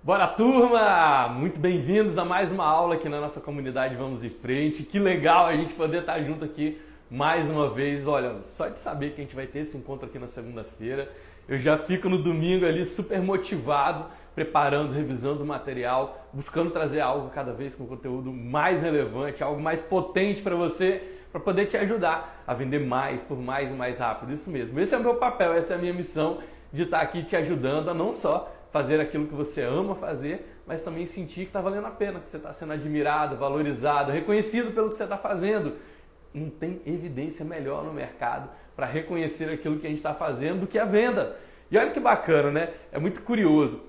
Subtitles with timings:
[0.00, 1.28] Bora turma!
[1.28, 4.84] Muito bem-vindos a mais uma aula aqui na nossa comunidade Vamos em Frente.
[4.84, 8.06] Que legal a gente poder estar junto aqui mais uma vez.
[8.06, 11.10] Olha, só de saber que a gente vai ter esse encontro aqui na segunda-feira,
[11.48, 14.06] eu já fico no domingo ali super motivado,
[14.36, 19.82] preparando, revisando o material, buscando trazer algo cada vez com conteúdo mais relevante, algo mais
[19.82, 21.02] potente para você,
[21.32, 24.32] para poder te ajudar a vender mais, por mais e mais rápido.
[24.32, 24.78] Isso mesmo.
[24.78, 26.38] Esse é o meu papel, essa é a minha missão
[26.72, 30.82] de estar aqui te ajudando a não só fazer aquilo que você ama fazer, mas
[30.82, 34.90] também sentir que está valendo a pena, que você está sendo admirado, valorizado, reconhecido pelo
[34.90, 35.76] que você está fazendo.
[36.32, 40.66] Não tem evidência melhor no mercado para reconhecer aquilo que a gente está fazendo do
[40.66, 41.36] que a venda.
[41.70, 42.70] E olha que bacana, né?
[42.92, 43.80] É muito curioso.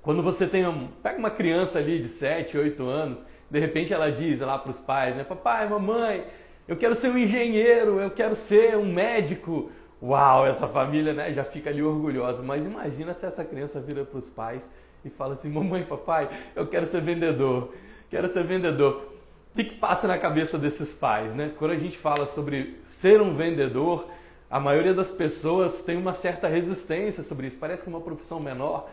[0.00, 4.10] Quando você tem um, pega uma criança ali de 7, 8 anos, de repente ela
[4.10, 5.22] diz lá para os pais, né?
[5.22, 6.26] Papai, mamãe,
[6.66, 9.70] eu quero ser um engenheiro, eu quero ser um médico,
[10.02, 12.42] Uau, essa família né, já fica ali orgulhosa.
[12.42, 14.68] Mas imagina se essa criança vira para os pais
[15.04, 17.72] e fala assim: Mamãe, papai, eu quero ser vendedor,
[18.10, 19.12] quero ser vendedor.
[19.52, 21.34] O que, que passa na cabeça desses pais?
[21.34, 21.52] Né?
[21.58, 24.08] Quando a gente fala sobre ser um vendedor,
[24.50, 27.58] a maioria das pessoas tem uma certa resistência sobre isso.
[27.58, 28.88] Parece que é uma profissão menor.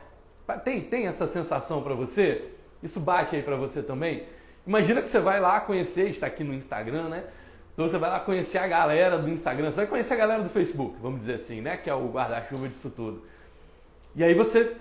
[0.64, 2.52] Tem, tem essa sensação para você?
[2.84, 4.26] Isso bate aí para você também?
[4.68, 7.24] Imagina que você vai lá conhecer, está aqui no Instagram, né?
[7.74, 10.50] Então você vai lá conhecer a galera do Instagram, você vai conhecer a galera do
[10.50, 11.78] Facebook, vamos dizer assim, né?
[11.78, 13.24] Que é o guarda-chuva disso tudo.
[14.16, 14.76] E aí você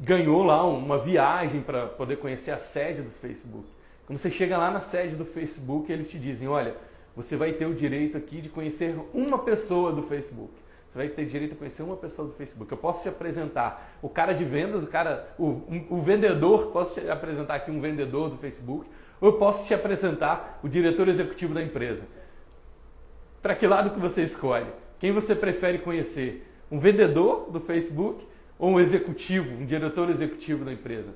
[0.00, 3.66] ganhou lá uma viagem para poder conhecer a sede do Facebook.
[4.06, 6.74] Quando você chega lá na sede do Facebook, eles te dizem, olha,
[7.14, 10.52] você vai ter o direito aqui de conhecer uma pessoa do Facebook.
[10.88, 12.70] Você vai ter direito a conhecer uma pessoa do Facebook.
[12.72, 17.10] Eu posso te apresentar o cara de vendas, o cara, o, o vendedor, posso te
[17.10, 18.88] apresentar aqui um vendedor do Facebook,
[19.20, 22.04] ou eu posso te apresentar o diretor executivo da empresa.
[23.40, 24.66] Para que lado que você escolhe?
[24.98, 26.44] Quem você prefere conhecer?
[26.70, 28.26] Um vendedor do Facebook
[28.58, 31.14] ou um executivo, um diretor executivo da empresa?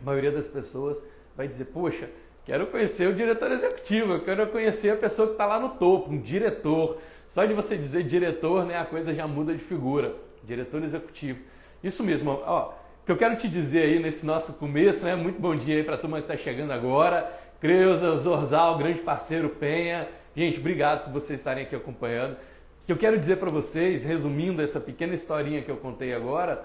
[0.00, 1.02] A maioria das pessoas
[1.36, 2.10] vai dizer: Poxa,
[2.44, 6.10] quero conhecer o diretor executivo, eu quero conhecer a pessoa que está lá no topo,
[6.10, 6.98] um diretor.
[7.26, 10.16] Só de você dizer diretor, né, a coisa já muda de figura.
[10.42, 11.38] Diretor executivo.
[11.82, 12.72] Isso mesmo, ó.
[13.02, 15.16] O que eu quero te dizer aí nesse nosso começo, né?
[15.16, 17.32] Muito bom dia aí para a turma que está chegando agora.
[17.60, 20.08] Creuza, Zorzal, grande parceiro Penha,
[20.40, 22.32] Gente, obrigado por vocês estarem aqui acompanhando.
[22.32, 26.64] O que eu quero dizer para vocês, resumindo essa pequena historinha que eu contei agora,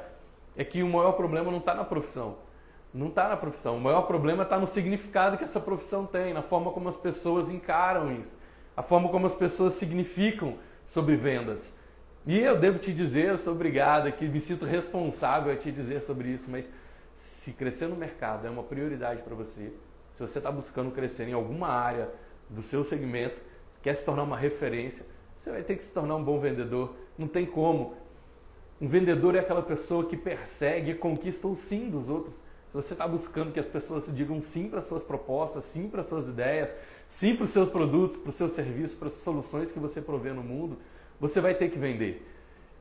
[0.55, 2.37] é que o maior problema não está na profissão.
[2.93, 3.75] Não está na profissão.
[3.75, 7.49] O maior problema está no significado que essa profissão tem, na forma como as pessoas
[7.49, 8.37] encaram isso,
[8.77, 10.57] a forma como as pessoas significam
[10.87, 11.75] sobre vendas.
[12.25, 16.01] E eu devo te dizer, eu sou obrigado aqui, me sinto responsável a te dizer
[16.01, 16.71] sobre isso, mas
[17.13, 19.73] se crescer no mercado é uma prioridade para você,
[20.13, 22.07] se você está buscando crescer em alguma área
[22.49, 23.43] do seu segmento,
[23.85, 25.05] quer se tornar uma referência,
[25.37, 26.95] você vai ter que se tornar um bom vendedor.
[27.15, 27.93] Não tem como.
[28.81, 32.33] Um vendedor é aquela pessoa que persegue e conquista o sim dos outros.
[32.35, 36.27] Se você está buscando que as pessoas digam sim para suas propostas, sim para suas
[36.27, 36.75] ideias,
[37.05, 40.33] sim para os seus produtos, para os seus serviços, para as soluções que você provê
[40.33, 40.79] no mundo,
[41.19, 42.27] você vai ter que vender.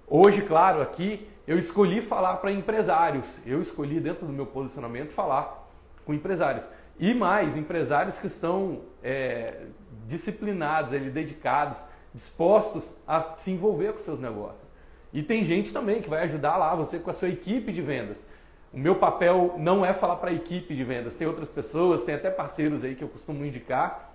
[0.07, 3.39] Hoje, claro, aqui eu escolhi falar para empresários.
[3.45, 5.71] Eu escolhi, dentro do meu posicionamento, falar
[6.07, 6.67] com empresários.
[6.99, 9.67] E mais, empresários que estão é,
[10.07, 11.79] disciplinados, ali, dedicados,
[12.13, 14.65] dispostos a se envolver com seus negócios.
[15.13, 18.27] E tem gente também que vai ajudar lá você com a sua equipe de vendas.
[18.73, 22.15] O meu papel não é falar para a equipe de vendas, tem outras pessoas, tem
[22.15, 24.13] até parceiros aí que eu costumo indicar.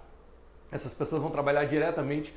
[0.71, 2.35] Essas pessoas vão trabalhar diretamente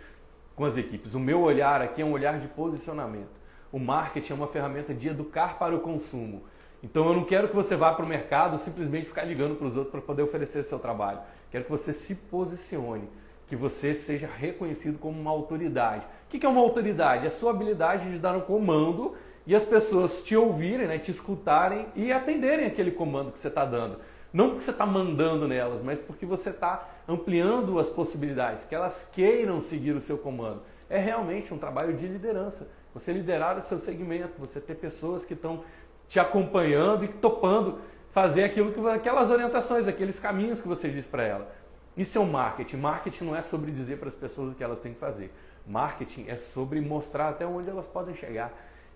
[0.54, 1.14] com as equipes.
[1.14, 3.42] O meu olhar aqui é um olhar de posicionamento.
[3.72, 6.44] O marketing é uma ferramenta de educar para o consumo.
[6.82, 9.76] Então eu não quero que você vá para o mercado simplesmente ficar ligando para os
[9.76, 11.20] outros para poder oferecer seu trabalho.
[11.50, 13.08] Quero que você se posicione,
[13.52, 16.06] que você seja reconhecido como uma autoridade.
[16.26, 17.26] O que é uma autoridade?
[17.26, 19.14] É a sua habilidade de dar um comando
[19.46, 23.66] e as pessoas te ouvirem, né, te escutarem e atenderem aquele comando que você está
[23.66, 23.98] dando.
[24.32, 29.06] Não porque você está mandando nelas, mas porque você está ampliando as possibilidades, que elas
[29.12, 30.62] queiram seguir o seu comando.
[30.88, 32.68] É realmente um trabalho de liderança.
[32.94, 35.62] Você liderar o seu segmento, você ter pessoas que estão
[36.08, 37.80] te acompanhando e topando
[38.12, 41.52] fazer aquilo que aquelas orientações, aqueles caminhos que você diz para ela.
[41.96, 42.76] Isso é o marketing.
[42.76, 45.32] Marketing não é sobre dizer para as pessoas o que elas têm que fazer.
[45.66, 48.52] Marketing é sobre mostrar até onde elas podem chegar.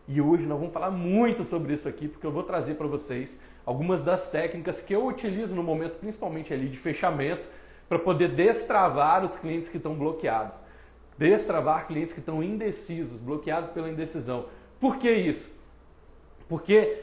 [0.09, 3.39] E hoje nós vamos falar muito sobre isso aqui, porque eu vou trazer para vocês
[3.65, 7.49] algumas das técnicas que eu utilizo no momento, principalmente ali de fechamento,
[7.89, 10.57] para poder destravar os clientes que estão bloqueados.
[11.19, 14.47] Destravar clientes que estão indecisos, bloqueados pela indecisão.
[14.79, 15.51] Por que isso?
[16.49, 17.03] Porque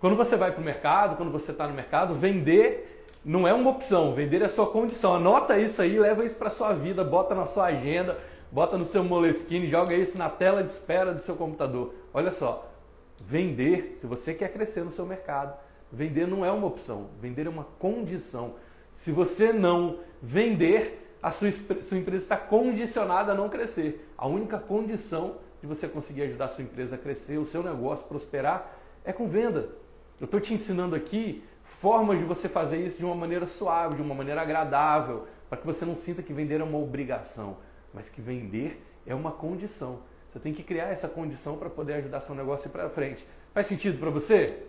[0.00, 2.89] quando você vai para o mercado, quando você está no mercado, vender
[3.24, 5.14] não é uma opção, vender é sua condição.
[5.14, 8.18] Anota isso aí, leva isso para sua vida, bota na sua agenda,
[8.50, 11.94] bota no seu Moleskine, joga isso na tela de espera do seu computador.
[12.12, 12.70] Olha só,
[13.20, 15.54] vender, se você quer crescer no seu mercado,
[15.92, 18.54] Vender não é uma opção, vender é uma condição.
[18.94, 24.08] Se você não vender, a sua, sua empresa está condicionada a não crescer.
[24.16, 28.06] A única condição de você conseguir ajudar a sua empresa a crescer, o seu negócio
[28.06, 29.70] prosperar, é com venda.
[30.20, 31.42] Eu estou te ensinando aqui
[31.80, 35.66] formas de você fazer isso de uma maneira suave, de uma maneira agradável, para que
[35.66, 37.56] você não sinta que vender é uma obrigação,
[37.92, 40.00] mas que vender é uma condição.
[40.28, 43.26] Você tem que criar essa condição para poder ajudar seu negócio para frente.
[43.54, 44.62] Faz sentido para você?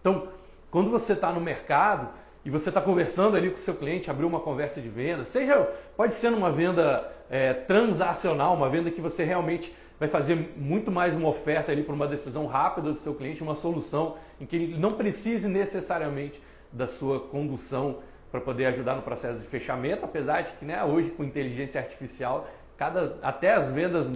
[0.00, 0.28] Então,
[0.70, 2.08] quando você está no mercado
[2.44, 5.68] e você está conversando ali com o seu cliente, abriu uma conversa de venda, seja
[5.96, 11.14] pode ser numa venda é, transacional, uma venda que você realmente vai fazer muito mais
[11.14, 14.78] uma oferta ali para uma decisão rápida do seu cliente, uma solução em que ele
[14.78, 16.40] não precise necessariamente
[16.72, 17.98] da sua condução
[18.30, 22.48] para poder ajudar no processo de fechamento, apesar de que né, hoje com inteligência artificial
[22.76, 24.08] cada, até as vendas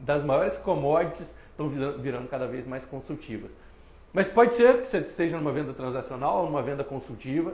[0.00, 3.56] das maiores commodities estão virando cada vez mais consultivas.
[4.12, 7.52] Mas pode ser que você esteja numa venda transacional ou numa venda consultiva.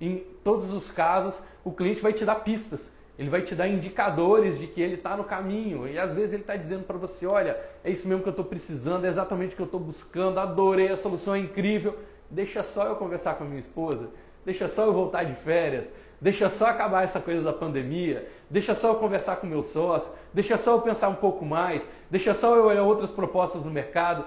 [0.00, 2.90] Em todos os casos, o cliente vai te dar pistas.
[3.20, 5.86] Ele vai te dar indicadores de que ele está no caminho.
[5.86, 8.46] E às vezes ele está dizendo para você: olha, é isso mesmo que eu estou
[8.46, 11.98] precisando, é exatamente o que eu estou buscando, adorei, a solução é incrível.
[12.30, 14.08] Deixa só eu conversar com a minha esposa,
[14.42, 18.88] deixa só eu voltar de férias, deixa só acabar essa coisa da pandemia, deixa só
[18.88, 22.64] eu conversar com meu sócio, deixa só eu pensar um pouco mais, deixa só eu
[22.64, 24.24] olhar outras propostas no mercado.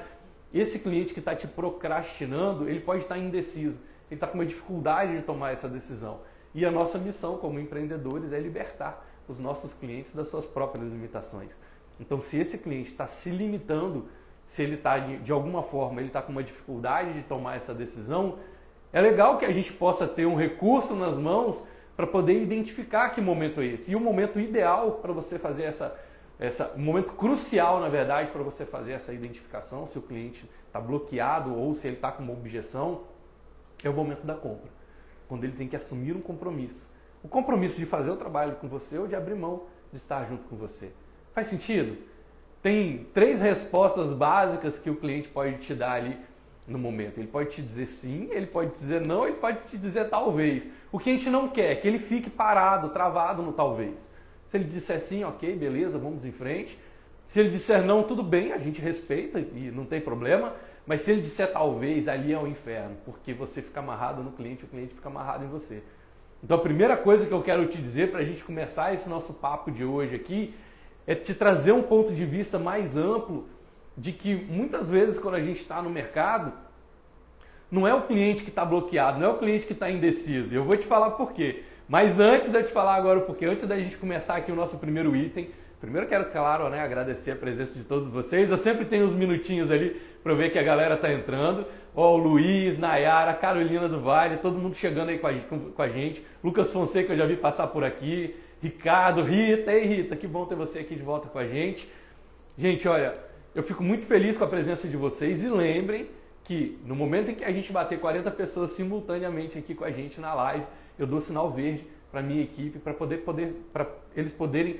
[0.54, 5.18] Esse cliente que está te procrastinando, ele pode estar indeciso, ele está com uma dificuldade
[5.18, 6.19] de tomar essa decisão.
[6.54, 11.60] E a nossa missão como empreendedores é libertar os nossos clientes das suas próprias limitações.
[12.00, 14.08] Então, se esse cliente está se limitando,
[14.46, 18.38] se ele está de alguma forma ele está com uma dificuldade de tomar essa decisão,
[18.92, 21.64] é legal que a gente possa ter um recurso nas mãos
[21.96, 23.92] para poder identificar que momento é esse.
[23.92, 25.96] E o momento ideal para você fazer essa
[26.40, 30.80] essa, um momento crucial, na verdade, para você fazer essa identificação, se o cliente está
[30.80, 33.04] bloqueado ou se ele está com uma objeção,
[33.84, 34.70] é o momento da compra,
[35.34, 36.88] quando ele tem que assumir um compromisso.
[37.24, 40.44] O compromisso de fazer o trabalho com você ou de abrir mão de estar junto
[40.44, 40.92] com você.
[41.34, 41.98] Faz sentido?
[42.62, 46.20] Tem três respostas básicas que o cliente pode te dar ali
[46.68, 47.18] no momento.
[47.18, 50.70] Ele pode te dizer sim, ele pode dizer não, ele pode te dizer talvez.
[50.92, 54.12] O que a gente não quer é que ele fique parado, travado no talvez.
[54.50, 56.78] Se ele disser sim, ok, beleza, vamos em frente.
[57.26, 60.54] Se ele disser não, tudo bem, a gente respeita e não tem problema.
[60.86, 64.66] Mas se ele disser talvez, ali é o inferno, porque você fica amarrado no cliente,
[64.66, 65.82] o cliente fica amarrado em você.
[66.44, 69.34] Então a primeira coisa que eu quero te dizer para a gente começar esse nosso
[69.34, 70.54] papo de hoje aqui
[71.08, 73.48] é te trazer um ponto de vista mais amplo
[73.98, 76.52] de que muitas vezes quando a gente está no mercado,
[77.72, 80.54] não é o cliente que está bloqueado, não é o cliente que está indeciso.
[80.54, 81.64] Eu vou te falar por quê.
[81.88, 84.78] Mas antes de eu te falar agora, porque antes da gente começar aqui o nosso
[84.78, 85.50] primeiro item,
[85.84, 88.50] primeiro quero, claro, né, agradecer a presença de todos vocês.
[88.50, 91.66] Eu sempre tenho uns minutinhos ali para ver que a galera tá entrando.
[91.94, 95.82] Ó, o Luiz, Nayara, Carolina do Vale, todo mundo chegando aí com a, com, com
[95.82, 96.26] a gente.
[96.42, 98.34] Lucas Fonseca eu já vi passar por aqui.
[98.62, 101.86] Ricardo, Rita, ei Rita, que bom ter você aqui de volta com a gente.
[102.58, 103.16] Gente, olha,
[103.54, 106.08] eu fico muito feliz com a presença de vocês e lembrem
[106.46, 110.22] que no momento em que a gente bater 40 pessoas simultaneamente aqui com a gente
[110.22, 110.66] na live,
[110.98, 113.86] eu dou sinal verde para minha equipe para poder, poder para
[114.16, 114.80] eles poderem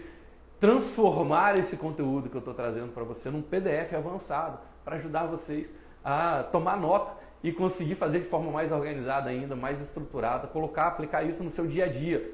[0.64, 5.74] transformar esse conteúdo que eu estou trazendo para você num PDF avançado para ajudar vocês
[6.02, 11.22] a tomar nota e conseguir fazer de forma mais organizada ainda, mais estruturada, colocar, aplicar
[11.24, 12.32] isso no seu dia a dia.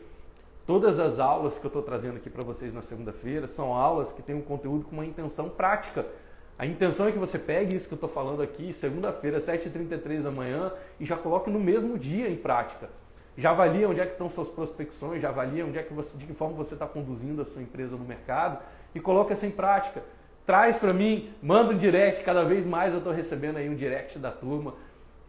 [0.67, 4.21] Todas as aulas que eu estou trazendo aqui para vocês na segunda-feira são aulas que
[4.21, 6.05] têm um conteúdo com uma intenção prática.
[6.55, 10.29] A intenção é que você pegue isso que eu estou falando aqui, segunda-feira, 7h33 da
[10.29, 12.89] manhã, e já coloque no mesmo dia em prática
[13.39, 16.25] já avalia onde é que estão suas prospecções, já avalia onde é que você, de
[16.25, 18.59] que forma você está conduzindo a sua empresa no mercado
[18.93, 20.03] e coloca essa em prática.
[20.45, 24.19] Traz para mim, manda um direct, cada vez mais eu estou recebendo aí um direct
[24.19, 24.73] da turma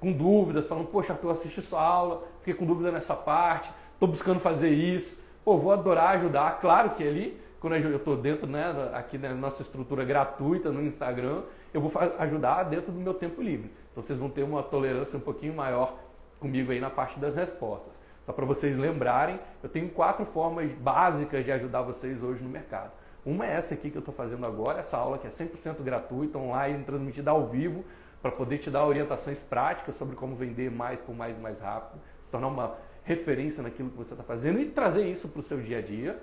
[0.00, 4.40] com dúvidas, falando, poxa, Arthur, assisti sua aula, fiquei com dúvida nessa parte, estou buscando
[4.40, 6.58] fazer isso, pô, vou adorar ajudar.
[6.60, 11.42] Claro que ali, quando eu estou dentro, né, aqui na nossa estrutura gratuita no Instagram,
[11.72, 13.70] eu vou ajudar dentro do meu tempo livre.
[13.92, 15.96] Então vocês vão ter uma tolerância um pouquinho maior
[16.40, 18.00] comigo aí na parte das respostas.
[18.24, 22.90] Só para vocês lembrarem, eu tenho quatro formas básicas de ajudar vocês hoje no mercado.
[23.24, 26.38] Uma é essa aqui que eu estou fazendo agora, essa aula que é 100% gratuita,
[26.38, 27.84] online, transmitida ao vivo,
[28.22, 32.00] para poder te dar orientações práticas sobre como vender mais por mais e mais rápido,
[32.22, 35.58] se tornar uma referência naquilo que você está fazendo e trazer isso para o seu
[35.60, 36.20] dia a dia.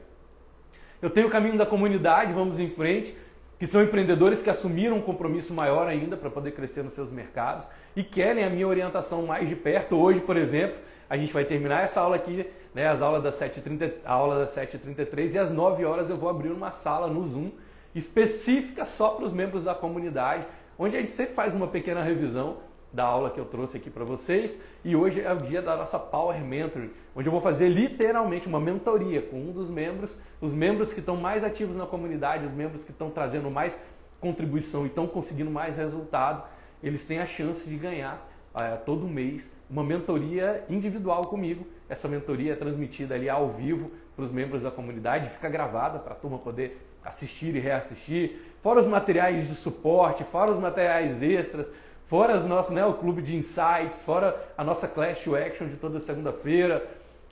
[1.01, 3.15] Eu tenho o caminho da comunidade, vamos em frente,
[3.59, 7.67] que são empreendedores que assumiram um compromisso maior ainda para poder crescer nos seus mercados
[7.97, 9.95] e querem a minha orientação mais de perto.
[9.95, 10.77] Hoje, por exemplo,
[11.09, 14.55] a gente vai terminar essa aula aqui, né, as aulas das 7h30, a aula das
[14.55, 17.49] 7h33 e às 9 horas eu vou abrir uma sala no Zoom
[17.95, 20.45] específica só para os membros da comunidade,
[20.77, 22.57] onde a gente sempre faz uma pequena revisão
[22.93, 24.61] da aula que eu trouxe aqui para vocês.
[24.85, 28.59] E hoje é o dia da nossa Power Mentoring, onde eu vou fazer literalmente uma
[28.59, 32.83] mentoria com um dos membros, os membros que estão mais ativos na comunidade, os membros
[32.83, 33.75] que estão trazendo mais
[34.19, 36.43] contribuição e estão conseguindo mais resultado,
[36.81, 41.67] eles têm a chance de ganhar uh, todo mês uma mentoria individual comigo.
[41.89, 46.13] Essa mentoria é transmitida ali ao vivo para os membros da comunidade, fica gravada para
[46.13, 51.71] a turma poder assistir e reassistir, fora os materiais de suporte, fora os materiais extras,
[52.05, 55.99] fora os nossos, né, o clube de insights, fora a nossa Clash Action de toda
[55.99, 56.85] segunda-feira,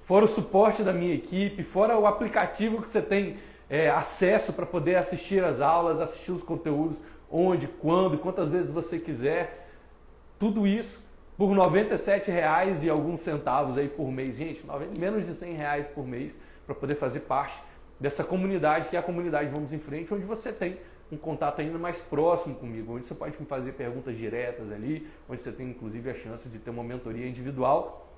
[0.03, 3.37] fora o suporte da minha equipe, fora o aplicativo que você tem
[3.69, 6.97] é, acesso para poder assistir as aulas, assistir os conteúdos,
[7.29, 9.69] onde, quando, quantas vezes você quiser.
[10.37, 11.03] Tudo isso
[11.37, 14.37] por R$ 97,00 e alguns centavos aí por mês.
[14.37, 14.65] Gente,
[14.97, 17.61] menos de R$ reais por mês para poder fazer parte
[17.99, 20.77] dessa comunidade que é a comunidade Vamos em Frente, onde você tem
[21.11, 25.41] um contato ainda mais próximo comigo, onde você pode me fazer perguntas diretas ali, onde
[25.41, 28.11] você tem inclusive a chance de ter uma mentoria individual.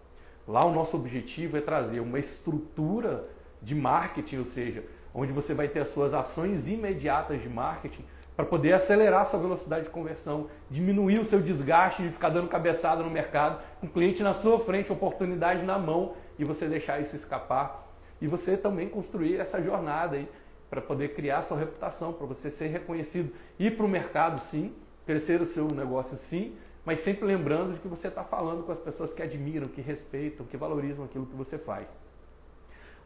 [0.47, 3.27] Lá o nosso objetivo é trazer uma estrutura
[3.61, 4.83] de marketing, ou seja,
[5.13, 8.05] onde você vai ter as suas ações imediatas de marketing
[8.37, 13.01] para poder acelerar sua velocidade de conversão, diminuir o seu desgaste de ficar dando cabeçada
[13.01, 17.15] no mercado, com o cliente na sua frente, oportunidade na mão e você deixar isso
[17.15, 17.91] escapar.
[18.21, 20.29] E você também construir essa jornada aí
[20.69, 24.71] para poder criar sua reputação, para você ser reconhecido, ir para o mercado sim,
[25.03, 28.79] crescer o seu negócio sim, mas sempre lembrando de que você está falando com as
[28.79, 31.97] pessoas que admiram, que respeitam, que valorizam aquilo que você faz.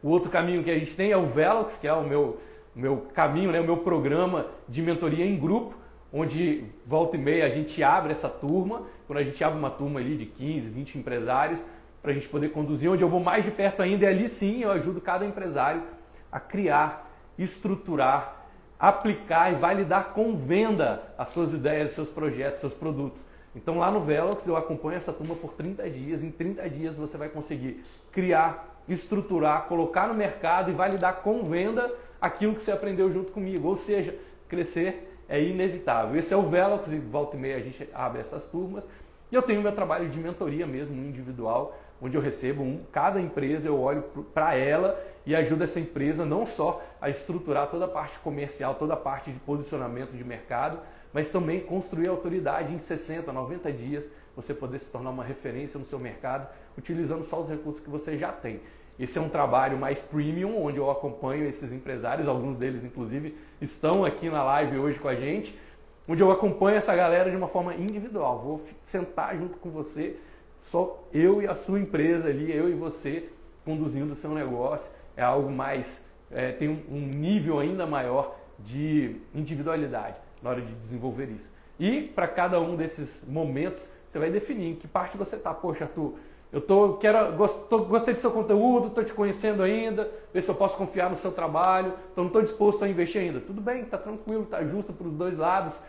[0.02, 2.38] O outro caminho que a gente tem é o Velox, que é o meu,
[2.74, 5.76] meu caminho, né, o meu programa de mentoria em grupo,
[6.12, 10.00] onde volta e meia a gente abre essa turma, quando a gente abre uma turma
[10.00, 11.64] ali de 15, 20 empresários,
[12.02, 12.90] para a gente poder conduzir.
[12.90, 15.82] Onde eu vou mais de perto ainda, e ali sim eu ajudo cada empresário
[16.30, 18.46] a criar, estruturar,
[18.78, 23.24] aplicar e validar com venda as suas ideias, seus projetos, seus produtos.
[23.54, 26.22] Então lá no Velox eu acompanho essa turma por 30 dias.
[26.22, 31.92] Em 30 dias você vai conseguir criar, estruturar, colocar no mercado e validar com venda
[32.22, 33.66] aquilo que você aprendeu junto comigo.
[33.66, 34.16] Ou seja,
[34.48, 36.16] crescer é inevitável.
[36.16, 38.86] Esse é o Velox e volta e meia a gente abre essas turmas.
[39.30, 43.66] E eu tenho meu trabalho de mentoria mesmo, individual, onde eu recebo um, cada empresa
[43.66, 44.02] eu olho
[44.34, 48.92] para ela e ajudo essa empresa não só a estruturar toda a parte comercial, toda
[48.94, 50.80] a parte de posicionamento de mercado,
[51.12, 55.86] mas também construir autoridade em 60, 90 dias, você poder se tornar uma referência no
[55.86, 58.60] seu mercado, utilizando só os recursos que você já tem.
[58.98, 64.04] Esse é um trabalho mais premium, onde eu acompanho esses empresários, alguns deles inclusive estão
[64.04, 65.58] aqui na live hoje com a gente,
[66.06, 68.38] onde eu acompanho essa galera de uma forma individual.
[68.40, 70.16] Vou sentar junto com você
[70.60, 73.28] só eu e a sua empresa ali, eu e você
[73.64, 74.90] conduzindo o seu negócio.
[75.16, 81.28] É algo mais, é, tem um, nível ainda maior de individualidade na hora de desenvolver
[81.30, 81.50] isso.
[81.78, 85.52] E para cada um desses momentos, você vai definir em que parte você está.
[85.52, 86.14] Poxa, Arthur,
[86.52, 90.50] eu tô, quero, gost, tô, gostei do seu conteúdo, estou te conhecendo ainda, ver se
[90.50, 93.40] eu posso confiar no seu trabalho, então não estou disposto a investir ainda.
[93.40, 95.80] Tudo bem, está tranquilo, está justo para os dois lados,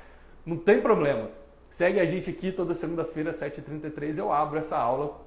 [0.46, 1.30] não tem problema.
[1.70, 5.20] Segue a gente aqui toda segunda-feira, 7h33, eu abro essa aula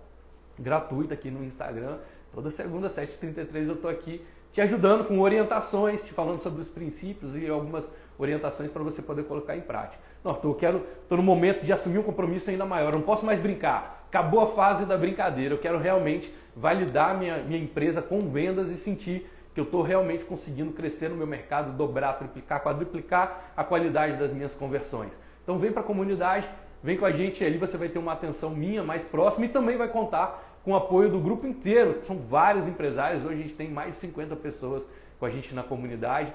[0.58, 1.98] gratuita aqui no Instagram.
[2.32, 7.36] Toda segunda, 7h33, eu estou aqui te ajudando com orientações, te falando sobre os princípios
[7.36, 10.02] e algumas orientações para você poder colocar em prática.
[10.26, 13.24] Não, eu quero, estou no momento de assumir um compromisso ainda maior, eu não posso
[13.24, 14.04] mais brincar.
[14.08, 18.76] Acabou a fase da brincadeira, eu quero realmente validar minha, minha empresa com vendas e
[18.76, 24.18] sentir que eu estou realmente conseguindo crescer no meu mercado, dobrar, triplicar, quadruplicar a qualidade
[24.18, 25.12] das minhas conversões.
[25.44, 26.50] Então vem para a comunidade,
[26.82, 29.76] vem com a gente ali, você vai ter uma atenção minha mais próxima e também
[29.76, 32.00] vai contar com o apoio do grupo inteiro.
[32.02, 34.84] São vários empresários, hoje a gente tem mais de 50 pessoas
[35.20, 36.32] com a gente na comunidade.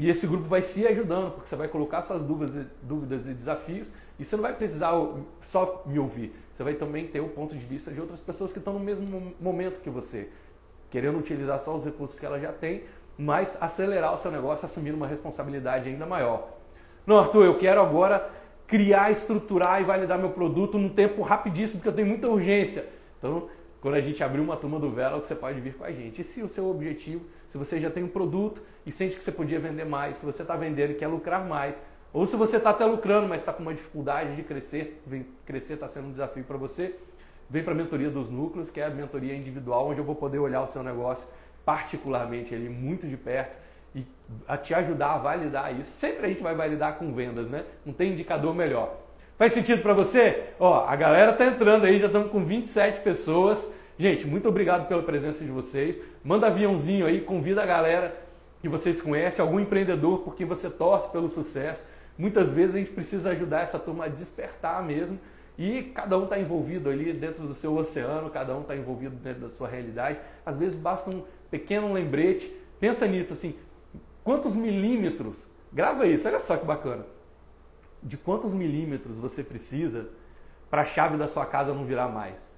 [0.00, 3.92] E esse grupo vai se ajudando, porque você vai colocar suas dúvidas, dúvidas e desafios
[4.18, 4.92] e você não vai precisar
[5.42, 6.34] só me ouvir.
[6.54, 9.34] Você vai também ter o ponto de vista de outras pessoas que estão no mesmo
[9.38, 10.30] momento que você,
[10.90, 12.84] querendo utilizar só os recursos que ela já tem,
[13.18, 16.48] mas acelerar o seu negócio assumindo uma responsabilidade ainda maior.
[17.06, 18.30] Não, Arthur, eu quero agora
[18.66, 22.86] criar, estruturar e validar meu produto num tempo rapidíssimo, porque eu tenho muita urgência.
[23.18, 23.50] Então,
[23.82, 26.22] quando a gente abrir uma turma do Velo, você pode vir com a gente.
[26.22, 29.32] E se o seu objetivo, se você já tem um produto e sente que você
[29.32, 32.70] podia vender mais, se você está vendendo e quer lucrar mais, ou se você está
[32.70, 35.02] até lucrando, mas está com uma dificuldade de crescer,
[35.44, 36.94] crescer está sendo um desafio para você,
[37.48, 40.38] vem para a mentoria dos núcleos, que é a mentoria individual, onde eu vou poder
[40.38, 41.26] olhar o seu negócio
[41.64, 43.58] particularmente ali muito de perto
[43.96, 44.06] e
[44.46, 45.90] a te ajudar a validar isso.
[45.90, 47.64] Sempre a gente vai validar com vendas, né?
[47.84, 48.96] Não tem indicador melhor.
[49.36, 50.50] Faz sentido para você?
[50.60, 53.72] Ó, a galera tá entrando aí, já estamos com 27 pessoas.
[54.00, 56.00] Gente, muito obrigado pela presença de vocês.
[56.24, 58.16] Manda aviãozinho aí, convida a galera
[58.62, 61.84] que vocês conhecem, algum empreendedor porque você torce pelo sucesso.
[62.16, 65.20] Muitas vezes a gente precisa ajudar essa turma a despertar mesmo
[65.58, 69.42] E cada um está envolvido ali dentro do seu oceano, cada um está envolvido dentro
[69.42, 70.18] da sua realidade.
[70.46, 72.50] Às vezes basta um pequeno lembrete.
[72.80, 73.54] Pensa nisso assim,
[74.24, 75.46] quantos milímetros?
[75.70, 77.04] Grava isso, olha só que bacana.
[78.02, 80.08] De quantos milímetros você precisa
[80.70, 82.50] para a chave da sua casa não virar mais?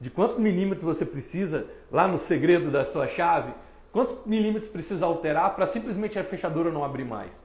[0.00, 3.52] De quantos milímetros você precisa lá no segredo da sua chave?
[3.90, 7.44] Quantos milímetros precisa alterar para simplesmente a fechadura não abrir mais?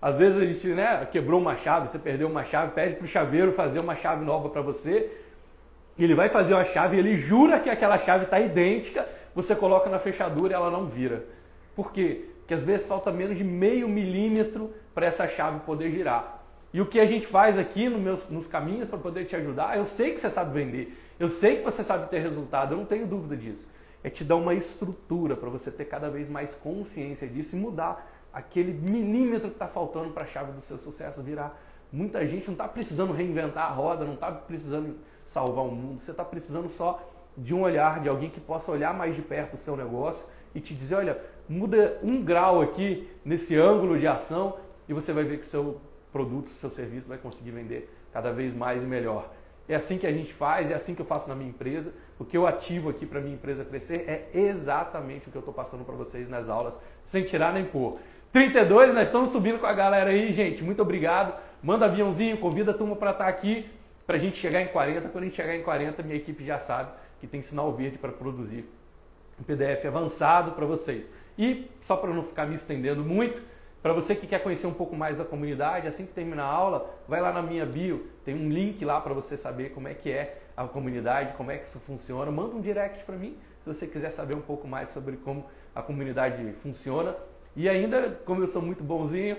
[0.00, 3.08] Às vezes a gente né, quebrou uma chave, você perdeu uma chave, pede para o
[3.08, 5.12] chaveiro fazer uma chave nova para você.
[5.96, 9.88] Ele vai fazer uma chave e ele jura que aquela chave está idêntica, você coloca
[9.88, 11.24] na fechadura e ela não vira.
[11.76, 12.24] Por quê?
[12.40, 16.41] Porque às vezes falta menos de meio milímetro para essa chave poder girar.
[16.72, 19.76] E o que a gente faz aqui no meus, nos caminhos para poder te ajudar,
[19.76, 22.86] eu sei que você sabe vender, eu sei que você sabe ter resultado, eu não
[22.86, 23.68] tenho dúvida disso.
[24.02, 28.10] É te dar uma estrutura para você ter cada vez mais consciência disso e mudar
[28.32, 31.60] aquele milímetro que está faltando para a chave do seu sucesso virar.
[31.92, 36.10] Muita gente não está precisando reinventar a roda, não está precisando salvar o mundo, você
[36.10, 39.58] está precisando só de um olhar, de alguém que possa olhar mais de perto o
[39.58, 44.56] seu negócio e te dizer, olha, muda um grau aqui nesse ângulo de ação
[44.88, 45.80] e você vai ver que o seu
[46.12, 49.30] produto, seu serviço vai conseguir vender cada vez mais e melhor.
[49.68, 51.92] É assim que a gente faz, é assim que eu faço na minha empresa.
[52.18, 55.54] O que eu ativo aqui para minha empresa crescer é exatamente o que eu estou
[55.54, 57.98] passando para vocês nas aulas, sem tirar nem pôr.
[58.32, 60.64] 32, nós estamos subindo com a galera aí, gente.
[60.64, 61.38] Muito obrigado.
[61.62, 63.70] Manda aviãozinho, convida a turma para estar tá aqui,
[64.06, 65.08] para a gente chegar em 40.
[65.10, 66.90] Quando a gente chegar em 40, minha equipe já sabe
[67.20, 68.68] que tem sinal verde para produzir
[69.38, 71.10] um PDF avançado para vocês.
[71.38, 73.42] E só para não ficar me estendendo muito,
[73.82, 76.88] para você que quer conhecer um pouco mais da comunidade, assim que terminar a aula,
[77.08, 80.10] vai lá na minha bio, tem um link lá para você saber como é que
[80.10, 82.30] é a comunidade, como é que isso funciona.
[82.30, 85.82] Manda um direct para mim se você quiser saber um pouco mais sobre como a
[85.82, 87.16] comunidade funciona.
[87.56, 89.36] E ainda, como eu sou muito bonzinho,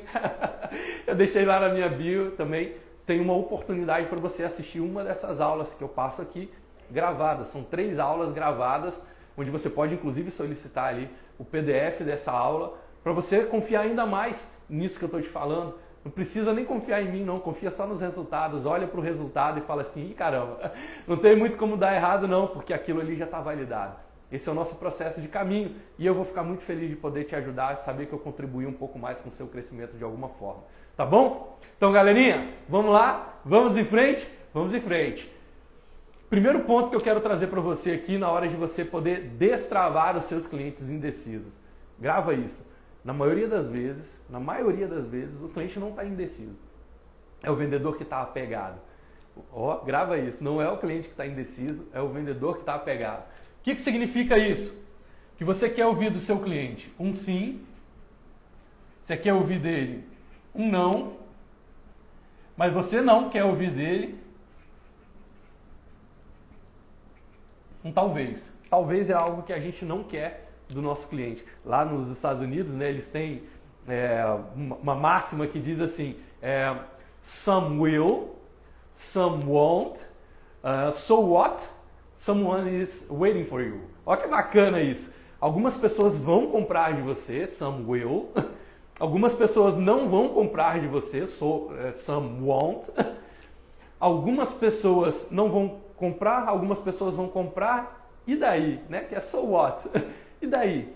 [1.07, 5.39] eu deixei lá na minha bio também, tem uma oportunidade para você assistir uma dessas
[5.41, 6.51] aulas que eu passo aqui
[6.91, 7.47] gravadas.
[7.47, 9.01] São três aulas gravadas,
[9.37, 14.49] onde você pode inclusive solicitar ali o PDF dessa aula para você confiar ainda mais
[14.69, 15.75] nisso que eu estou te falando.
[16.03, 17.39] Não precisa nem confiar em mim, não.
[17.39, 18.65] Confia só nos resultados.
[18.65, 20.71] Olha para o resultado e fala assim: Ih, caramba,
[21.07, 23.95] não tem muito como dar errado, não, porque aquilo ali já está validado.
[24.31, 27.23] Esse é o nosso processo de caminho e eu vou ficar muito feliz de poder
[27.25, 30.03] te ajudar, de saber que eu contribuí um pouco mais com o seu crescimento de
[30.03, 30.63] alguma forma.
[30.97, 31.59] Tá bom?
[31.77, 33.39] Então, galerinha, vamos lá?
[33.45, 34.27] Vamos em frente?
[34.51, 35.31] Vamos em frente.
[36.31, 40.17] Primeiro ponto que eu quero trazer para você aqui na hora de você poder destravar
[40.17, 41.53] os seus clientes indecisos.
[41.99, 42.65] Grava isso.
[43.03, 46.59] Na maioria das vezes, na maioria das vezes, o cliente não está indeciso.
[47.41, 48.79] É o vendedor que está apegado.
[49.51, 50.43] Ó, grava isso.
[50.43, 53.23] Não é o cliente que está indeciso, é o vendedor que está apegado.
[53.59, 54.73] O que, que significa isso?
[55.37, 57.65] Que você quer ouvir do seu cliente um sim,
[59.01, 60.07] você quer ouvir dele
[60.55, 61.17] um não,
[62.55, 64.17] mas você não quer ouvir dele
[67.83, 68.53] um talvez.
[68.69, 71.45] Talvez é algo que a gente não quer do nosso cliente.
[71.65, 73.43] Lá nos Estados Unidos, né, eles têm
[73.87, 74.23] é,
[74.55, 76.75] uma máxima que diz assim: é,
[77.21, 78.35] some will,
[78.93, 80.05] some won't,
[80.63, 81.67] uh, so what?
[82.15, 83.81] Someone is waiting for you.
[84.05, 85.11] Olha que bacana isso.
[85.39, 88.29] Algumas pessoas vão comprar de você, some will.
[88.99, 92.89] Algumas pessoas não vão comprar de você, so, uh, some won't.
[93.99, 98.09] Algumas pessoas não vão comprar, algumas pessoas vão comprar.
[98.27, 99.01] E daí, né?
[99.01, 99.89] Que é so what?
[100.43, 100.93] E daí?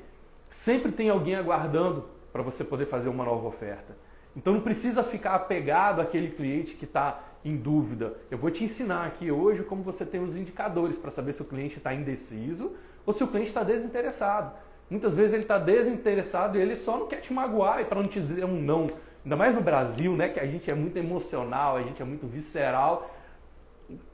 [0.50, 3.96] Sempre tem alguém aguardando para você poder fazer uma nova oferta.
[4.36, 8.18] Então não precisa ficar apegado àquele cliente que está em dúvida.
[8.30, 11.46] Eu vou te ensinar aqui hoje como você tem os indicadores para saber se o
[11.46, 12.74] cliente está indeciso
[13.06, 14.52] ou se o cliente está desinteressado.
[14.90, 18.06] Muitas vezes ele está desinteressado e ele só não quer te magoar e para não
[18.06, 18.90] te dizer um não.
[19.24, 22.28] Ainda mais no Brasil, né, que a gente é muito emocional, a gente é muito
[22.28, 23.10] visceral.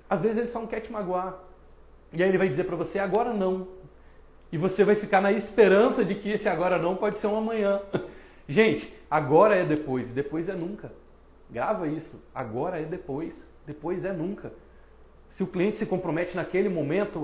[0.07, 1.39] Às vezes ele só não quer te magoar.
[2.11, 3.67] E aí ele vai dizer para você agora não.
[4.53, 7.81] E você vai ficar na esperança de que esse agora não pode ser um amanhã.
[8.47, 10.93] Gente, agora é depois, depois é nunca.
[11.49, 12.21] Grava isso.
[12.35, 14.53] Agora é depois, depois é nunca.
[15.27, 17.23] Se o cliente se compromete naquele momento,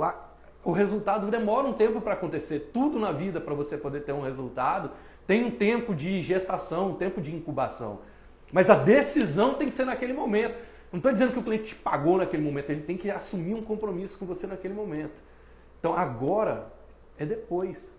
[0.64, 2.72] o resultado demora um tempo para acontecer.
[2.74, 4.90] Tudo na vida para você poder ter um resultado
[5.28, 8.00] tem um tempo de gestação, um tempo de incubação.
[8.52, 10.58] Mas a decisão tem que ser naquele momento.
[10.92, 13.62] Não estou dizendo que o cliente te pagou naquele momento, ele tem que assumir um
[13.62, 15.22] compromisso com você naquele momento.
[15.80, 16.79] Então agora
[17.20, 17.92] é depois.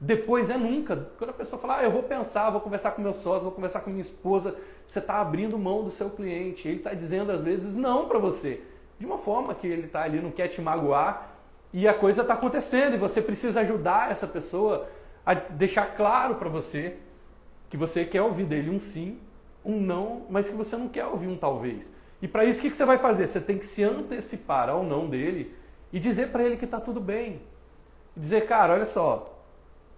[0.00, 1.08] Depois é nunca.
[1.16, 3.80] Quando a pessoa fala, ah, eu vou pensar, vou conversar com meu sócio, vou conversar
[3.80, 6.66] com minha esposa, você está abrindo mão do seu cliente.
[6.66, 8.60] Ele está dizendo às vezes não para você.
[8.98, 11.36] De uma forma que ele está ali, não quer te magoar
[11.72, 14.88] e a coisa está acontecendo e você precisa ajudar essa pessoa
[15.24, 16.96] a deixar claro para você
[17.68, 19.18] que você quer ouvir dele um sim,
[19.64, 21.90] um não, mas que você não quer ouvir um talvez.
[22.20, 23.26] E para isso, o que, que você vai fazer?
[23.26, 25.54] Você tem que se antecipar ao não dele
[25.92, 27.40] e dizer para ele que está tudo bem.
[28.16, 29.42] Dizer, cara, olha só,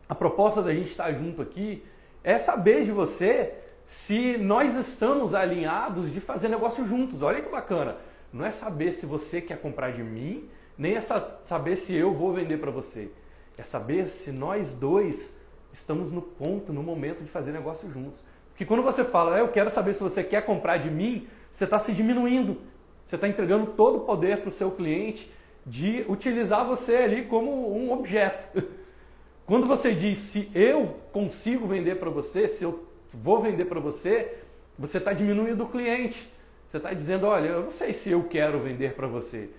[0.09, 1.85] a proposta da gente estar junto aqui
[2.23, 7.23] é saber de você se nós estamos alinhados de fazer negócio juntos.
[7.23, 7.97] Olha que bacana.
[8.33, 10.49] Não é saber se você quer comprar de mim,
[10.79, 13.11] nem é saber se eu vou vender para você.
[13.57, 15.35] É saber se nós dois
[15.73, 18.21] estamos no ponto, no momento de fazer negócio juntos.
[18.49, 21.79] Porque quando você fala, eu quero saber se você quer comprar de mim, você está
[21.79, 22.59] se diminuindo.
[23.05, 25.31] Você está entregando todo o poder para o seu cliente
[25.67, 28.63] de utilizar você ali como um objeto.
[29.47, 34.39] Quando você diz se eu consigo vender para você, se eu vou vender para você,
[34.79, 36.31] você está diminuindo o cliente.
[36.69, 39.51] Você está dizendo, olha, eu não sei se eu quero vender para você.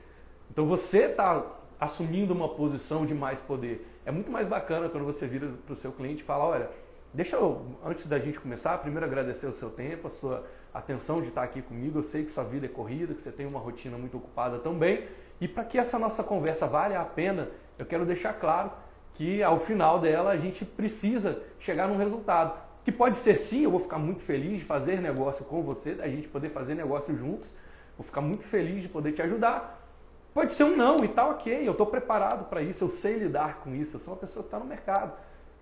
[0.49, 1.45] Então você está
[1.79, 3.87] assumindo uma posição de mais poder.
[4.05, 6.69] É muito mais bacana quando você vira para o seu cliente e fala, olha,
[7.13, 11.27] deixa eu, antes da gente começar, primeiro agradecer o seu tempo, a sua atenção de
[11.27, 11.99] estar aqui comigo.
[11.99, 15.03] Eu sei que sua vida é corrida, que você tem uma rotina muito ocupada também.
[15.39, 18.71] E para que essa nossa conversa valha a pena, eu quero deixar claro
[19.13, 22.59] que ao final dela a gente precisa chegar num resultado.
[22.83, 26.07] Que pode ser sim, eu vou ficar muito feliz de fazer negócio com você, da
[26.07, 27.53] gente poder fazer negócio juntos.
[27.97, 29.81] Vou ficar muito feliz de poder te ajudar.
[30.33, 33.59] Pode ser um não e tá ok, eu estou preparado para isso, eu sei lidar
[33.59, 35.13] com isso, eu sou uma pessoa que está no mercado.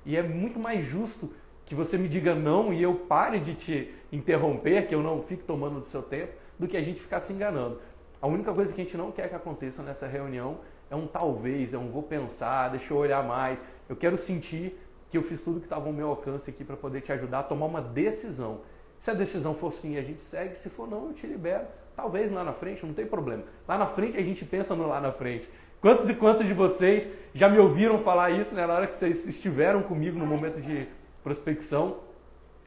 [0.05, 1.31] E é muito mais justo
[1.65, 5.43] que você me diga não e eu pare de te interromper, que eu não fique
[5.43, 7.79] tomando do seu tempo, do que a gente ficar se enganando.
[8.21, 10.59] A única coisa que a gente não quer que aconteça nessa reunião
[10.91, 13.61] é um talvez, é um vou pensar, deixa eu olhar mais.
[13.89, 14.77] Eu quero sentir
[15.09, 17.43] que eu fiz tudo que estava ao meu alcance aqui para poder te ajudar a
[17.43, 18.61] tomar uma decisão.
[18.99, 20.55] Se a decisão for sim, a gente segue.
[20.55, 21.65] Se for não, eu te libero.
[21.95, 23.43] Talvez lá na frente, não tem problema.
[23.67, 25.49] Lá na frente a gente pensa no lá na frente.
[25.81, 29.25] Quantos e quantos de vocês já me ouviram falar isso né, na hora que vocês
[29.25, 30.87] estiveram comigo no momento de
[31.23, 31.97] prospecção?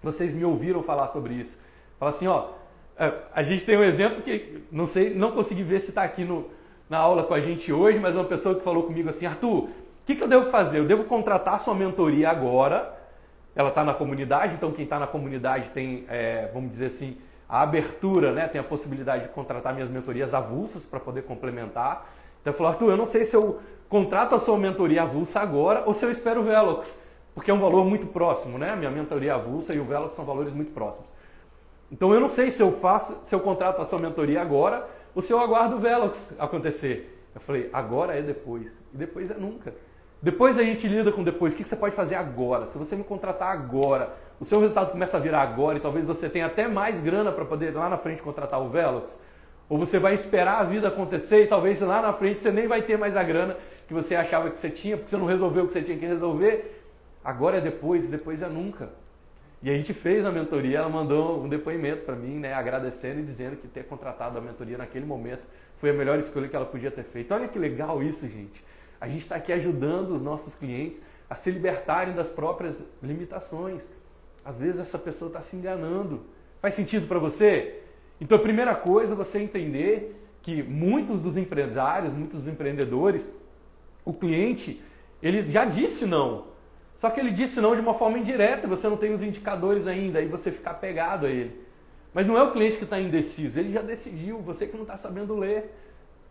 [0.02, 1.58] Vocês me ouviram falar sobre isso.
[1.98, 2.48] Fala assim, ó,
[3.34, 6.48] a gente tem um exemplo que não sei, não consegui ver se está aqui no,
[6.88, 10.06] na aula com a gente hoje, mas uma pessoa que falou comigo assim, Arthur, o
[10.06, 10.78] que, que eu devo fazer?
[10.78, 12.94] Eu devo contratar sua mentoria agora.
[13.56, 17.16] Ela está na comunidade, então quem está na comunidade tem, é, vamos dizer assim,
[17.48, 18.48] a abertura, né?
[18.48, 22.12] tem a possibilidade de contratar minhas mentorias avulsas para poder complementar.
[22.40, 25.84] Então eu falou, Arthur, eu não sei se eu contrato a sua mentoria avulsa agora
[25.86, 27.00] ou se eu espero o Velox,
[27.34, 28.74] porque é um valor muito próximo, né?
[28.76, 31.08] Minha mentoria avulsa e o Velox são valores muito próximos.
[31.90, 35.22] Então eu não sei se eu faço, se eu contrato a sua mentoria agora ou
[35.22, 37.10] se eu aguardo o Velox acontecer.
[37.34, 38.80] Eu falei, agora é depois.
[38.92, 39.74] E depois é nunca.
[40.22, 41.52] Depois a gente lida com depois.
[41.52, 42.66] O que você pode fazer agora?
[42.66, 46.28] Se você me contratar agora, o seu resultado começa a virar agora e talvez você
[46.28, 49.20] tenha até mais grana para poder lá na frente contratar o Velox.
[49.68, 52.82] Ou você vai esperar a vida acontecer e talvez lá na frente você nem vai
[52.82, 55.66] ter mais a grana que você achava que você tinha, porque você não resolveu o
[55.66, 56.82] que você tinha que resolver.
[57.22, 58.90] Agora é depois, depois é nunca.
[59.64, 63.22] E a gente fez a mentoria, ela mandou um depoimento para mim, né, agradecendo e
[63.22, 65.48] dizendo que ter contratado a mentoria naquele momento
[65.78, 67.32] foi a melhor escolha que ela podia ter feito.
[67.32, 68.62] Olha que legal isso, gente.
[69.00, 71.00] A gente está aqui ajudando os nossos clientes
[71.30, 73.88] a se libertarem das próprias limitações.
[74.44, 76.26] Às vezes essa pessoa está se enganando.
[76.60, 77.80] Faz sentido para você?
[78.20, 83.32] Então a primeira coisa é você entender que muitos dos empresários, muitos dos empreendedores,
[84.04, 84.82] o cliente,
[85.22, 86.52] ele já disse não.
[86.98, 90.18] Só que ele disse não de uma forma indireta, você não tem os indicadores ainda,
[90.18, 91.64] aí você fica apegado a ele.
[92.12, 94.96] Mas não é o cliente que está indeciso, ele já decidiu, você que não está
[94.96, 95.74] sabendo ler.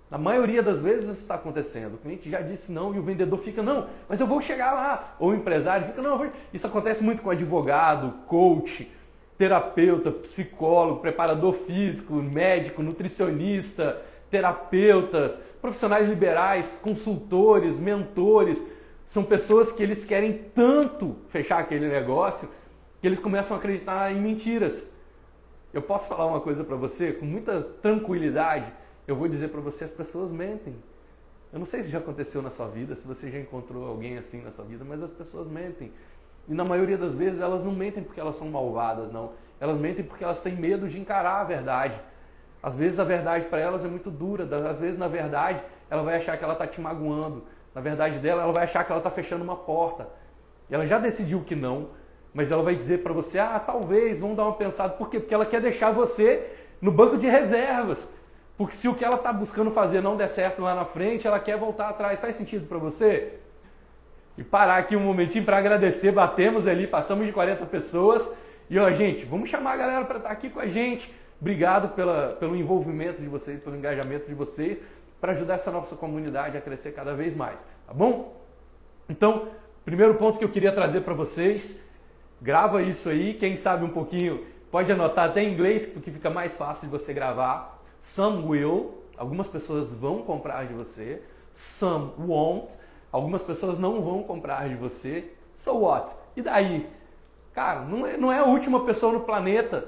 [0.09, 1.95] Na maioria das vezes isso está acontecendo.
[1.95, 5.15] O cliente já disse não e o vendedor fica, não, mas eu vou chegar lá.
[5.19, 8.89] Ou o empresário fica, não, isso acontece muito com advogado, coach,
[9.37, 18.63] terapeuta, psicólogo, preparador físico, médico, nutricionista, terapeutas, profissionais liberais, consultores, mentores.
[19.13, 22.49] São pessoas que eles querem tanto fechar aquele negócio
[22.99, 24.89] que eles começam a acreditar em mentiras.
[25.71, 28.73] Eu posso falar uma coisa para você com muita tranquilidade
[29.07, 30.75] eu vou dizer para você, as pessoas mentem.
[31.51, 34.41] Eu não sei se já aconteceu na sua vida, se você já encontrou alguém assim
[34.41, 35.93] na sua vida, mas as pessoas mentem.
[36.47, 39.33] E na maioria das vezes elas não mentem porque elas são malvadas, não.
[39.59, 42.01] Elas mentem porque elas têm medo de encarar a verdade.
[42.63, 46.15] Às vezes a verdade para elas é muito dura, às vezes na verdade ela vai
[46.15, 47.43] achar que ela está te magoando.
[47.73, 50.07] Na verdade dela, ela vai achar que ela está fechando uma porta.
[50.69, 51.89] Ela já decidiu que não,
[52.33, 54.93] mas ela vai dizer para você: ah, talvez, vamos dar uma pensada.
[54.93, 55.19] Por quê?
[55.19, 58.09] Porque ela quer deixar você no banco de reservas.
[58.57, 61.39] Porque se o que ela está buscando fazer não der certo lá na frente, ela
[61.39, 62.19] quer voltar atrás.
[62.19, 63.39] Faz sentido para você?
[64.37, 66.11] E parar aqui um momentinho para agradecer.
[66.11, 68.31] Batemos ali, passamos de 40 pessoas.
[68.69, 71.13] E ó, gente, vamos chamar a galera para estar tá aqui com a gente.
[71.41, 74.81] Obrigado pela, pelo envolvimento de vocês, pelo engajamento de vocês,
[75.23, 77.65] para ajudar essa nossa comunidade a crescer cada vez mais.
[77.87, 78.35] Tá bom?
[79.07, 79.47] Então,
[79.85, 81.81] primeiro ponto que eu queria trazer para vocês,
[82.41, 83.33] grava isso aí.
[83.35, 87.13] Quem sabe um pouquinho pode anotar até em inglês, porque fica mais fácil de você
[87.13, 91.21] gravar Some will, algumas pessoas vão comprar de você.
[91.53, 92.75] Some won't,
[93.09, 95.31] algumas pessoas não vão comprar de você.
[95.55, 96.13] So what?
[96.35, 96.89] E daí?
[97.53, 99.87] Cara, não é, não é a última pessoa no planeta.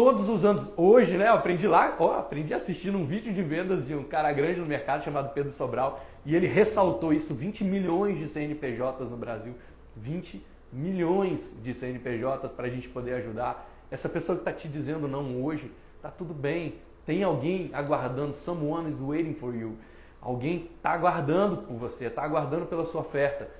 [0.00, 1.26] Todos os anos, hoje, né?
[1.26, 4.64] Eu aprendi lá, ó, aprendi assistindo um vídeo de vendas de um cara grande no
[4.64, 9.56] mercado chamado Pedro Sobral e ele ressaltou isso: 20 milhões de CNPJs no Brasil.
[9.96, 10.40] 20
[10.72, 13.68] milhões de CNPJs para a gente poder ajudar.
[13.90, 15.68] Essa pessoa que está te dizendo não hoje,
[16.00, 16.76] tá tudo bem.
[17.04, 19.76] Tem alguém aguardando, someone is waiting for you.
[20.22, 23.50] Alguém está aguardando por você, está aguardando pela sua oferta.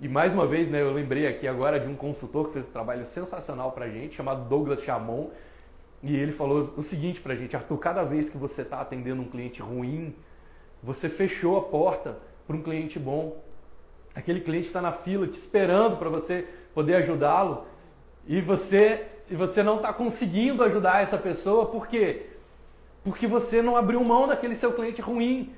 [0.00, 2.72] E mais uma vez, né, eu lembrei aqui agora de um consultor que fez um
[2.72, 5.30] trabalho sensacional para a gente, chamado Douglas Chamon,
[6.02, 9.22] e ele falou o seguinte para a gente, Arthur, cada vez que você está atendendo
[9.22, 10.14] um cliente ruim,
[10.82, 13.40] você fechou a porta para um cliente bom.
[14.14, 17.66] Aquele cliente está na fila te esperando para você poder ajudá-lo
[18.26, 22.26] e você, e você não está conseguindo ajudar essa pessoa, por quê?
[23.04, 25.54] Porque você não abriu mão daquele seu cliente ruim.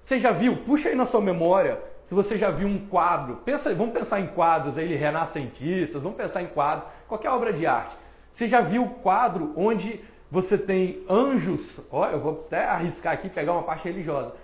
[0.00, 0.56] Você já viu?
[0.58, 3.36] Puxa aí na sua memória se você já viu um quadro.
[3.44, 8.03] Pensa, vamos pensar em quadros aí, renascentistas, vamos pensar em quadros, qualquer obra de arte.
[8.34, 13.52] Você já viu quadro onde você tem anjos, olha, eu vou até arriscar aqui pegar
[13.52, 14.34] uma parte religiosa,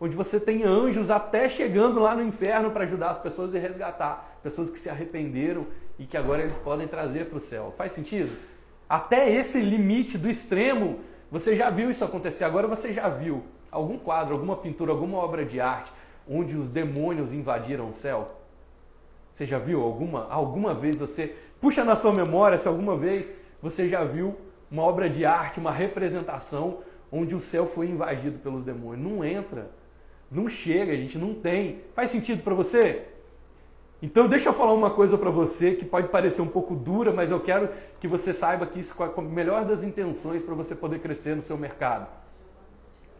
[0.00, 4.38] onde você tem anjos até chegando lá no inferno para ajudar as pessoas e resgatar
[4.40, 5.66] pessoas que se arrependeram
[5.98, 7.74] e que agora eles podem trazer para o céu.
[7.76, 8.30] Faz sentido?
[8.88, 12.44] Até esse limite do extremo, você já viu isso acontecer.
[12.44, 15.92] Agora você já viu algum quadro, alguma pintura, alguma obra de arte
[16.28, 18.30] onde os demônios invadiram o céu?
[19.32, 20.28] Você já viu alguma?
[20.30, 23.30] Alguma vez você puxa na sua memória se alguma vez
[23.62, 24.36] você já viu
[24.70, 26.78] uma obra de arte, uma representação
[27.10, 29.06] onde o céu foi invadido pelos demônios?
[29.06, 29.70] Não entra.
[30.30, 31.80] Não chega, a gente não tem.
[31.94, 33.02] Faz sentido para você?
[34.02, 37.30] Então deixa eu falar uma coisa para você que pode parecer um pouco dura, mas
[37.30, 37.68] eu quero
[37.98, 41.42] que você saiba que isso é a melhor das intenções para você poder crescer no
[41.42, 42.06] seu mercado.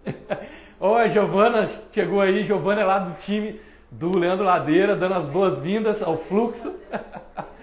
[0.83, 6.03] Oh, Giovana chegou aí, Giovana é lá do time do Leandro Ladeira, dando as boas-vindas
[6.03, 6.75] ao fluxo.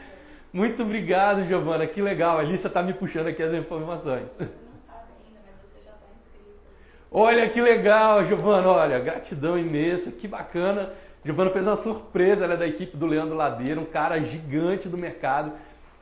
[0.57, 2.39] Muito obrigado, Giovana, que legal.
[2.39, 4.23] A Alícia está me puxando aqui as informações.
[4.31, 6.49] Você não sabe ainda, mas você já está inscrito.
[7.11, 10.93] Olha que legal, Giovana, olha, gratidão imensa, que bacana.
[11.23, 14.97] Giovana fez uma surpresa, ela é da equipe do Leandro Ladeira, um cara gigante do
[14.97, 15.51] mercado.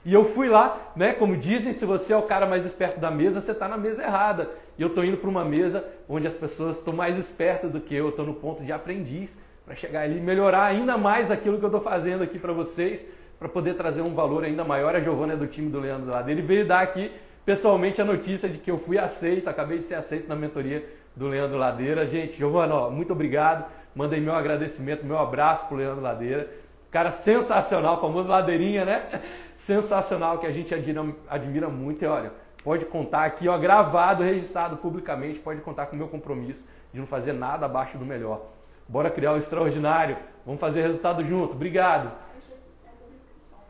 [0.06, 1.12] E eu fui lá, né?
[1.12, 4.04] Como dizem, se você é o cara mais esperto da mesa, você está na mesa
[4.04, 4.52] errada.
[4.78, 7.94] E eu estou indo para uma mesa onde as pessoas estão mais espertas do que
[7.94, 11.66] eu, estou no ponto de aprendiz, para chegar ali e melhorar ainda mais aquilo que
[11.66, 13.06] eu estou fazendo aqui para vocês,
[13.46, 14.96] para poder trazer um valor ainda maior.
[14.96, 16.40] A Giovana é do time do Leandro Ladeira.
[16.40, 17.12] Ele veio dar aqui
[17.46, 20.84] pessoalmente a notícia de que eu fui aceito, acabei de ser aceito na mentoria
[21.16, 22.08] do Leandro Ladeira.
[22.08, 23.70] Gente, Giovana, muito obrigado.
[23.94, 26.50] Mandei meu agradecimento, meu abraço pro Leandro Ladeira.
[26.90, 29.22] Cara sensacional, famoso Ladeirinha, né?
[29.56, 32.04] Sensacional, que a gente admira, admira muito.
[32.04, 32.32] E olha,
[32.64, 37.06] pode contar aqui, ó, gravado, registrado publicamente, pode contar com o meu compromisso de não
[37.06, 38.48] fazer nada abaixo do melhor.
[38.88, 41.54] Bora criar o extraordinário, vamos fazer resultado junto.
[41.54, 42.25] Obrigado.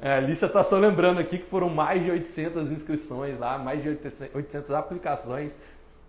[0.01, 3.81] É, a Lícia está só lembrando aqui que foram mais de 800 inscrições lá, mais
[3.81, 5.59] de 800 aplicações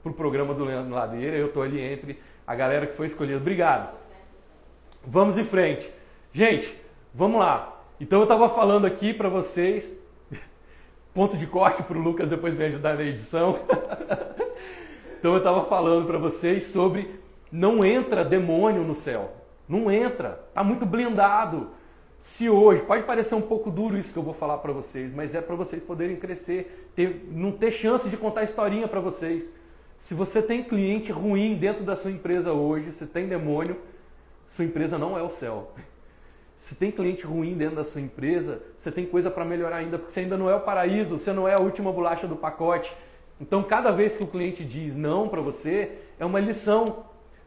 [0.02, 1.36] para o programa do Leandro Ladeira.
[1.36, 3.38] Eu estou ali entre a galera que foi escolhida.
[3.38, 3.96] Obrigado.
[5.06, 5.90] Vamos em frente.
[6.32, 6.76] Gente,
[7.18, 7.80] Vamos lá.
[7.98, 9.90] Então eu estava falando aqui para vocês,
[11.14, 13.60] ponto de corte para o Lucas depois me ajudar na edição.
[15.18, 17.18] então eu estava falando para vocês sobre
[17.50, 19.32] não entra demônio no céu.
[19.66, 20.44] Não entra.
[20.50, 21.70] Está muito blindado.
[22.18, 25.34] Se hoje, pode parecer um pouco duro isso que eu vou falar para vocês, mas
[25.34, 29.50] é para vocês poderem crescer, ter, não ter chance de contar historinha para vocês.
[29.96, 33.76] Se você tem cliente ruim dentro da sua empresa hoje, se tem demônio,
[34.46, 35.72] sua empresa não é o céu.
[36.54, 40.12] Se tem cliente ruim dentro da sua empresa, você tem coisa para melhorar ainda, porque
[40.12, 42.96] você ainda não é o paraíso, você não é a última bolacha do pacote.
[43.38, 47.04] Então, cada vez que o cliente diz não para você, é uma lição.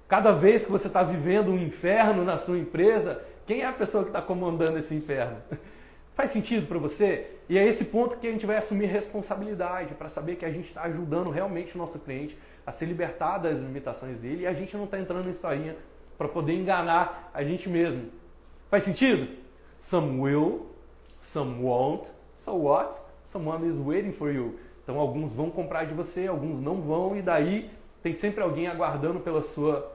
[0.08, 4.04] Cada vez que você está vivendo um inferno na sua empresa, quem é a pessoa
[4.04, 5.38] que está comandando esse inferno?
[6.14, 7.32] Faz sentido para você?
[7.50, 10.66] E é esse ponto que a gente vai assumir responsabilidade para saber que a gente
[10.66, 14.78] está ajudando realmente o nosso cliente a se libertar das limitações dele e a gente
[14.78, 15.76] não está entrando em historinha
[16.16, 18.12] para poder enganar a gente mesmo.
[18.70, 19.36] Faz sentido?
[19.80, 20.68] Some will,
[21.20, 23.02] some won't, so what?
[23.24, 24.60] Someone is waiting for you.
[24.84, 27.68] Então alguns vão comprar de você, alguns não vão e daí
[28.04, 29.92] tem sempre alguém aguardando pela sua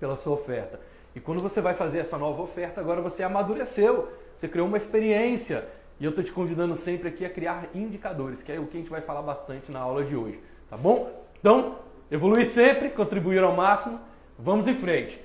[0.00, 0.89] pela sua oferta.
[1.14, 5.66] E quando você vai fazer essa nova oferta, agora você amadureceu, você criou uma experiência.
[5.98, 8.80] E eu estou te convidando sempre aqui a criar indicadores, que é o que a
[8.80, 11.10] gente vai falar bastante na aula de hoje, tá bom?
[11.38, 11.76] Então,
[12.10, 14.00] evoluir sempre, contribuir ao máximo,
[14.38, 15.20] vamos em frente.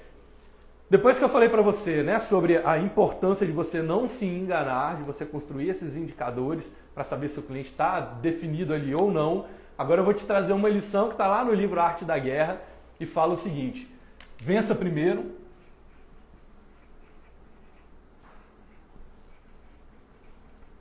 [0.90, 4.98] Depois que eu falei para você né, sobre a importância de você não se enganar,
[4.98, 9.46] de você construir esses indicadores para saber se o cliente está definido ali ou não,
[9.78, 12.62] Agora eu vou te trazer uma lição que está lá no livro Arte da Guerra
[12.98, 13.94] e fala o seguinte:
[14.38, 15.32] vença primeiro,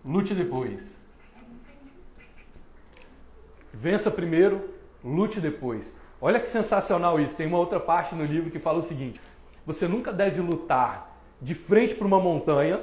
[0.05, 0.97] lute depois.
[3.73, 4.69] Vença primeiro,
[5.03, 5.95] lute depois.
[6.21, 7.37] Olha que sensacional isso.
[7.37, 9.21] Tem uma outra parte no livro que fala o seguinte:
[9.67, 12.81] você nunca deve lutar de frente para uma montanha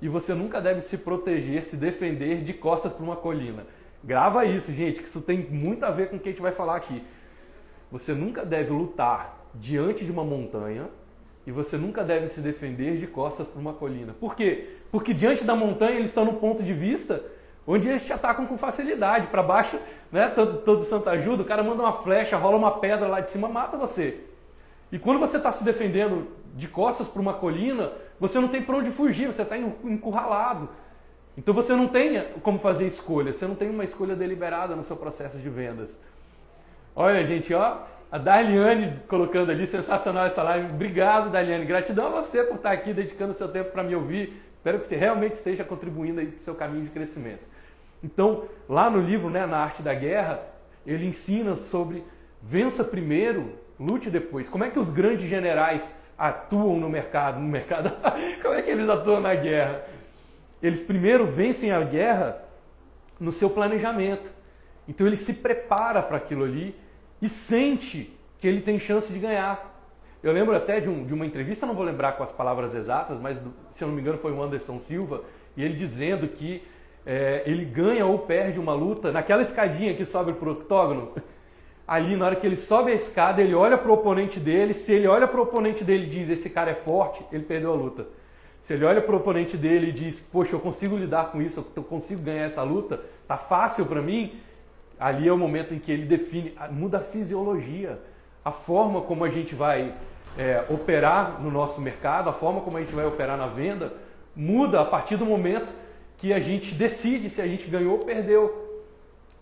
[0.00, 3.66] e você nunca deve se proteger, se defender de costas para uma colina.
[4.04, 6.52] Grava isso, gente, que isso tem muito a ver com o que a gente vai
[6.52, 7.02] falar aqui.
[7.90, 10.88] Você nunca deve lutar diante de uma montanha
[11.46, 14.14] e você nunca deve se defender de costas para uma colina.
[14.18, 14.78] Por quê?
[14.90, 17.22] Porque diante da montanha eles estão no ponto de vista
[17.66, 19.28] onde eles te atacam com facilidade.
[19.28, 19.78] Para baixo,
[20.10, 23.30] né, todo, todo santo ajuda, o cara manda uma flecha, rola uma pedra lá de
[23.30, 24.20] cima, mata você.
[24.90, 28.76] E quando você está se defendendo de costas para uma colina, você não tem para
[28.76, 30.68] onde fugir, você está encurralado.
[31.36, 34.96] Então você não tem como fazer escolha, você não tem uma escolha deliberada no seu
[34.96, 36.00] processo de vendas.
[36.94, 37.78] Olha, gente, ó,
[38.10, 40.72] a Darliane colocando ali, sensacional essa live.
[40.72, 41.64] Obrigado, Darliane.
[41.64, 44.42] Gratidão a você por estar aqui dedicando seu tempo para me ouvir.
[44.52, 47.46] Espero que você realmente esteja contribuindo aí para o seu caminho de crescimento.
[48.02, 50.40] Então, lá no livro, né, na Arte da Guerra,
[50.86, 52.04] ele ensina sobre
[52.42, 54.48] vença primeiro, lute depois.
[54.48, 57.40] Como é que os grandes generais atuam no mercado?
[57.40, 57.90] No mercado,
[58.42, 59.84] como é que eles atuam na guerra?
[60.62, 62.42] Eles primeiro vencem a guerra
[63.18, 64.30] no seu planejamento.
[64.88, 66.74] Então ele se prepara para aquilo ali
[67.20, 69.74] e sente que ele tem chance de ganhar.
[70.22, 73.18] Eu lembro até de, um, de uma entrevista, não vou lembrar com as palavras exatas,
[73.18, 75.22] mas se eu não me engano foi o Anderson Silva,
[75.56, 76.62] e ele dizendo que
[77.06, 81.12] é, ele ganha ou perde uma luta naquela escadinha que sobe para o octógono.
[81.86, 84.74] Ali, na hora que ele sobe a escada, ele olha para o oponente dele.
[84.74, 87.72] Se ele olha para o oponente dele e diz: Esse cara é forte, ele perdeu
[87.72, 88.08] a luta.
[88.60, 91.64] Se ele olha para o oponente dele e diz: Poxa, eu consigo lidar com isso,
[91.76, 94.40] eu consigo ganhar essa luta, tá fácil para mim.
[94.98, 97.98] Ali é o momento em que ele define, muda a fisiologia,
[98.44, 99.94] a forma como a gente vai
[100.38, 103.92] é, operar no nosso mercado, a forma como a gente vai operar na venda,
[104.34, 105.72] muda a partir do momento
[106.16, 108.64] que a gente decide se a gente ganhou ou perdeu.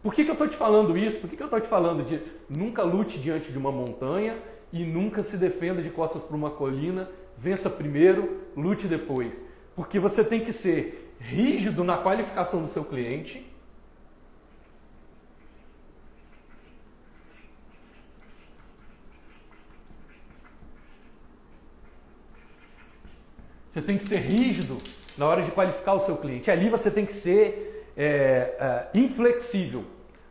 [0.02, 1.18] Por que, que eu estou te falando isso?
[1.18, 4.36] Por que, que eu estou te falando de nunca lute diante de uma montanha
[4.72, 7.08] e nunca se defenda de costas para uma colina?
[7.38, 9.42] Vença primeiro, lute depois.
[9.74, 13.50] Porque você tem que ser rígido na qualificação do seu cliente.
[23.74, 24.78] Você tem que ser rígido
[25.18, 26.48] na hora de qualificar o seu cliente.
[26.48, 29.82] Ali você tem que ser é, é, inflexível.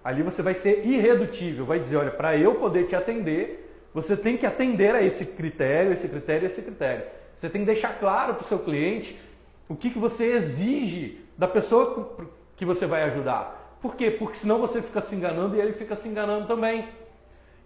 [0.02, 1.66] Ali você vai ser irredutível.
[1.66, 5.92] Vai dizer, olha, para eu poder te atender, você tem que atender a esse critério,
[5.92, 7.04] esse critério, esse critério.
[7.36, 9.20] Você tem que deixar claro para o seu cliente
[9.68, 12.16] o que, que você exige da pessoa
[12.56, 13.78] que você vai ajudar.
[13.82, 14.10] Por quê?
[14.10, 16.88] Porque senão você fica se enganando e ele fica se enganando também.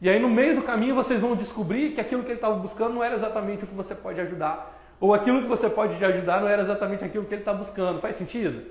[0.01, 2.95] E aí no meio do caminho vocês vão descobrir que aquilo que ele estava buscando
[2.95, 6.41] não era exatamente o que você pode ajudar ou aquilo que você pode te ajudar
[6.41, 7.99] não era exatamente aquilo que ele está buscando.
[7.99, 8.63] Faz sentido?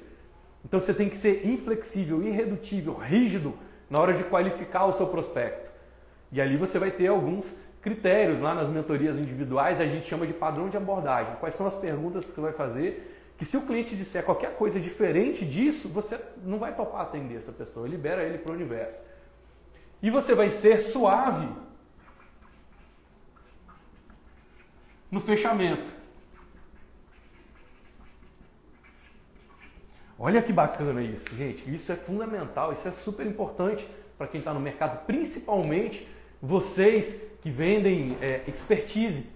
[0.65, 3.55] Então você tem que ser inflexível, irredutível, rígido
[3.89, 5.71] na hora de qualificar o seu prospecto.
[6.33, 10.33] E ali você vai ter alguns critérios lá nas mentorias individuais, a gente chama de
[10.33, 11.37] padrão de abordagem.
[11.39, 13.33] Quais são as perguntas que você vai fazer?
[13.39, 17.53] Que se o cliente disser qualquer coisa diferente disso, você não vai topar atender essa
[17.53, 19.01] pessoa, libera ele para o universo.
[20.03, 21.49] E você vai ser suave
[25.09, 26.06] no fechamento.
[30.18, 31.72] Olha que bacana isso, gente.
[31.72, 36.09] Isso é fundamental, isso é super importante para quem está no mercado, principalmente
[36.40, 39.26] vocês que vendem é, expertise.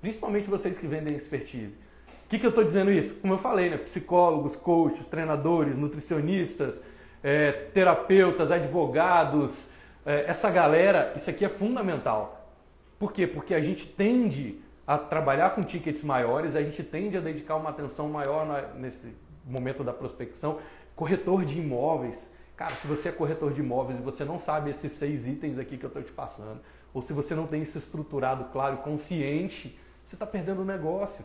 [0.00, 1.76] Principalmente vocês que vendem expertise.
[2.24, 3.14] O que, que eu estou dizendo isso?
[3.16, 3.76] Como eu falei, né?
[3.76, 6.80] psicólogos, coaches, treinadores, nutricionistas,
[7.22, 9.68] é, terapeutas, advogados,
[10.04, 12.50] é, essa galera, isso aqui é fundamental.
[12.98, 13.26] Por quê?
[13.26, 17.70] Porque a gente tende a trabalhar com tickets maiores, a gente tende a dedicar uma
[17.70, 19.14] atenção maior na, nesse,
[19.46, 20.58] momento da prospecção,
[20.94, 22.30] corretor de imóveis.
[22.56, 25.76] Cara, se você é corretor de imóveis e você não sabe esses seis itens aqui
[25.76, 26.60] que eu estou te passando,
[26.92, 31.24] ou se você não tem isso estruturado, claro, consciente, você está perdendo o negócio.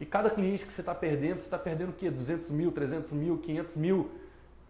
[0.00, 2.10] E cada cliente que você está perdendo, você está perdendo o quê?
[2.10, 4.10] 200 mil, 300 mil, 500 mil?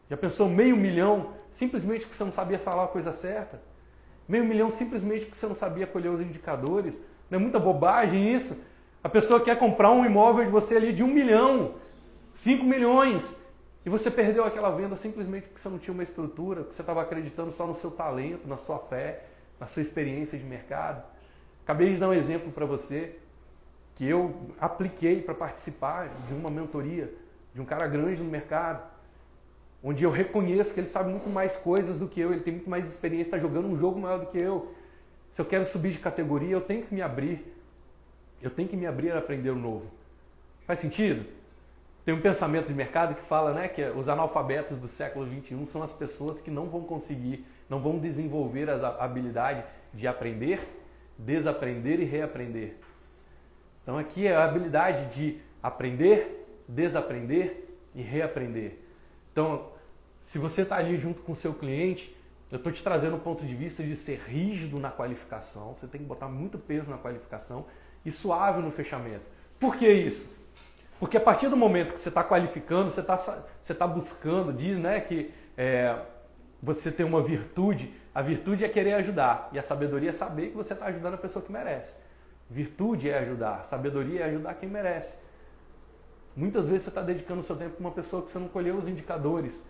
[0.09, 3.61] Já pensou meio milhão simplesmente porque você não sabia falar a coisa certa?
[4.27, 7.01] Meio milhão simplesmente porque você não sabia colher os indicadores?
[7.31, 8.57] Não é muita bobagem isso?
[9.03, 11.75] A pessoa quer comprar um imóvel de você ali de um milhão.
[12.39, 13.35] 5 milhões.
[13.85, 17.03] E você perdeu aquela venda simplesmente porque você não tinha uma estrutura, porque você estava
[17.03, 19.25] acreditando só no seu talento, na sua fé,
[19.59, 21.03] na sua experiência de mercado.
[21.65, 23.19] Acabei de dar um exemplo para você
[23.97, 27.13] que eu apliquei para participar de uma mentoria
[27.53, 28.89] de um cara grande no mercado.
[29.83, 32.71] onde eu reconheço que ele sabe muito mais coisas do que eu, ele tem muito
[32.71, 34.73] mais experiência, está jogando um jogo maior do que eu.
[35.29, 37.53] Se eu quero subir de categoria, eu tenho que me abrir.
[38.41, 39.87] Eu tenho que me abrir a aprender o novo.
[40.67, 41.38] Faz sentido?
[42.09, 45.83] Tem um pensamento de mercado que fala né, que os analfabetos do século XXI são
[45.83, 50.67] as pessoas que não vão conseguir, não vão desenvolver a habilidade de aprender,
[51.19, 52.77] desaprender e reaprender.
[53.83, 58.79] Então aqui é a habilidade de aprender, desaprender e reaprender.
[59.31, 59.69] Então,
[60.19, 62.17] se você está ali junto com o seu cliente,
[62.51, 66.01] eu estou te trazendo o ponto de vista de ser rígido na qualificação, você tem
[66.01, 67.67] que botar muito peso na qualificação
[68.03, 69.27] e suave no fechamento.
[69.61, 70.38] Por que isso?
[70.99, 73.17] Porque a partir do momento que você está qualificando, você está
[73.61, 75.97] você tá buscando, diz né, que é,
[76.63, 80.57] você tem uma virtude, a virtude é querer ajudar e a sabedoria é saber que
[80.57, 81.97] você está ajudando a pessoa que merece.
[82.51, 85.19] Virtude é ajudar, sabedoria é ajudar quem merece.
[86.35, 88.77] Muitas vezes você está dedicando o seu tempo para uma pessoa que você não colheu
[88.77, 89.63] os indicadores.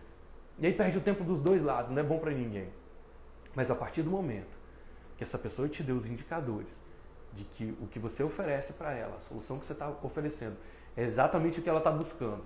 [0.58, 2.68] E aí perde o tempo dos dois lados, não é bom para ninguém.
[3.54, 4.56] Mas a partir do momento
[5.16, 6.80] que essa pessoa te deu os indicadores
[7.34, 10.56] de que o que você oferece para ela, a solução que você está oferecendo,
[10.98, 12.42] é exatamente o que ela está buscando.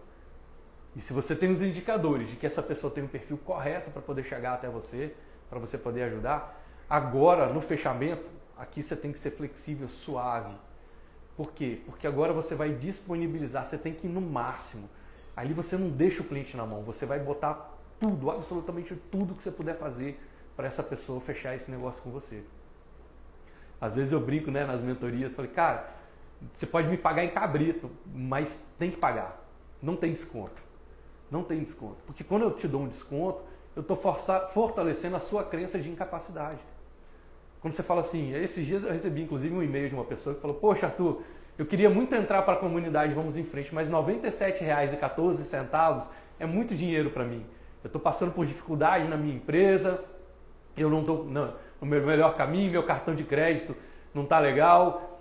[0.95, 4.03] E se você tem os indicadores de que essa pessoa tem um perfil correto para
[4.03, 5.15] poder chegar até você,
[5.49, 8.29] para você poder ajudar, agora no fechamento,
[8.59, 10.55] aqui você tem que ser flexível, suave.
[11.35, 11.81] Por quê?
[11.87, 14.87] Porque agora você vai disponibilizar, você tem que ir no máximo.
[15.35, 19.43] Ali você não deixa o cliente na mão, você vai botar tudo, absolutamente tudo que
[19.43, 20.21] você puder fazer
[20.55, 22.45] para essa pessoa fechar esse negócio com você.
[23.81, 26.02] Às vezes eu brinco né, nas mentorias, falei, cara,
[26.53, 29.41] você pode me pagar em cabrito, mas tem que pagar.
[29.81, 30.61] Não tem desconto.
[31.31, 31.97] Não tem desconto.
[32.07, 33.43] Porque quando eu te dou um desconto,
[33.75, 36.61] eu estou fortalecendo a sua crença de incapacidade.
[37.61, 40.41] Quando você fala assim, esses dias eu recebi inclusive um e-mail de uma pessoa que
[40.41, 41.23] falou: Poxa, Arthur,
[41.57, 46.75] eu queria muito entrar para a comunidade Vamos em Frente, mas R$ 97,14 é muito
[46.75, 47.47] dinheiro para mim.
[47.83, 50.05] Eu estou passando por dificuldade na minha empresa,
[50.77, 53.75] eu não estou no meu melhor caminho, meu cartão de crédito
[54.15, 55.12] não está legal,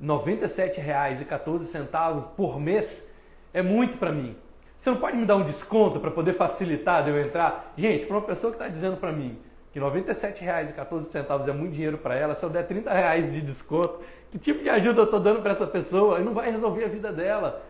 [0.00, 3.10] R$ 97,14 por mês
[3.52, 4.36] é muito para mim.
[4.76, 7.72] Você não pode me dar um desconto para poder facilitar de eu entrar?
[7.76, 9.38] Gente, para uma pessoa que está dizendo para mim
[9.72, 13.98] que R$ 97,14 é muito dinheiro para ela, se eu der R$ reais de desconto,
[14.30, 16.20] que tipo de ajuda eu estou dando para essa pessoa?
[16.20, 17.60] E não vai resolver a vida dela.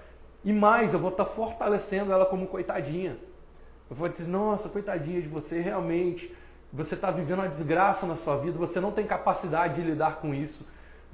[0.44, 3.16] E mais, eu vou estar tá fortalecendo ela como coitadinha.
[3.88, 6.30] Eu vou dizer, nossa, coitadinha de você, realmente,
[6.70, 10.34] você está vivendo uma desgraça na sua vida, você não tem capacidade de lidar com
[10.34, 10.66] isso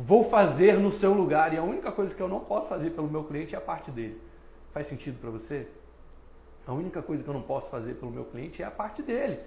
[0.02, 3.06] vou fazer no seu lugar e a única coisa que eu não posso fazer pelo
[3.06, 4.18] meu cliente é a parte dele.
[4.72, 5.66] Faz sentido para você?
[6.66, 9.38] A única coisa que eu não posso fazer pelo meu cliente é a parte dele.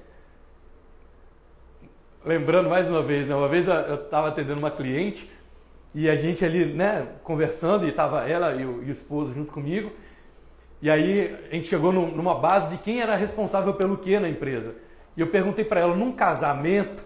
[2.24, 3.36] Lembrando mais uma vez, né?
[3.36, 5.30] uma vez eu estava atendendo uma cliente
[5.93, 9.51] e a gente ali, né, conversando e estava ela e o, e o, esposo junto
[9.51, 9.91] comigo.
[10.82, 14.76] E aí a gente chegou numa base de quem era responsável pelo que na empresa.
[15.18, 17.04] E eu perguntei para ela, num casamento,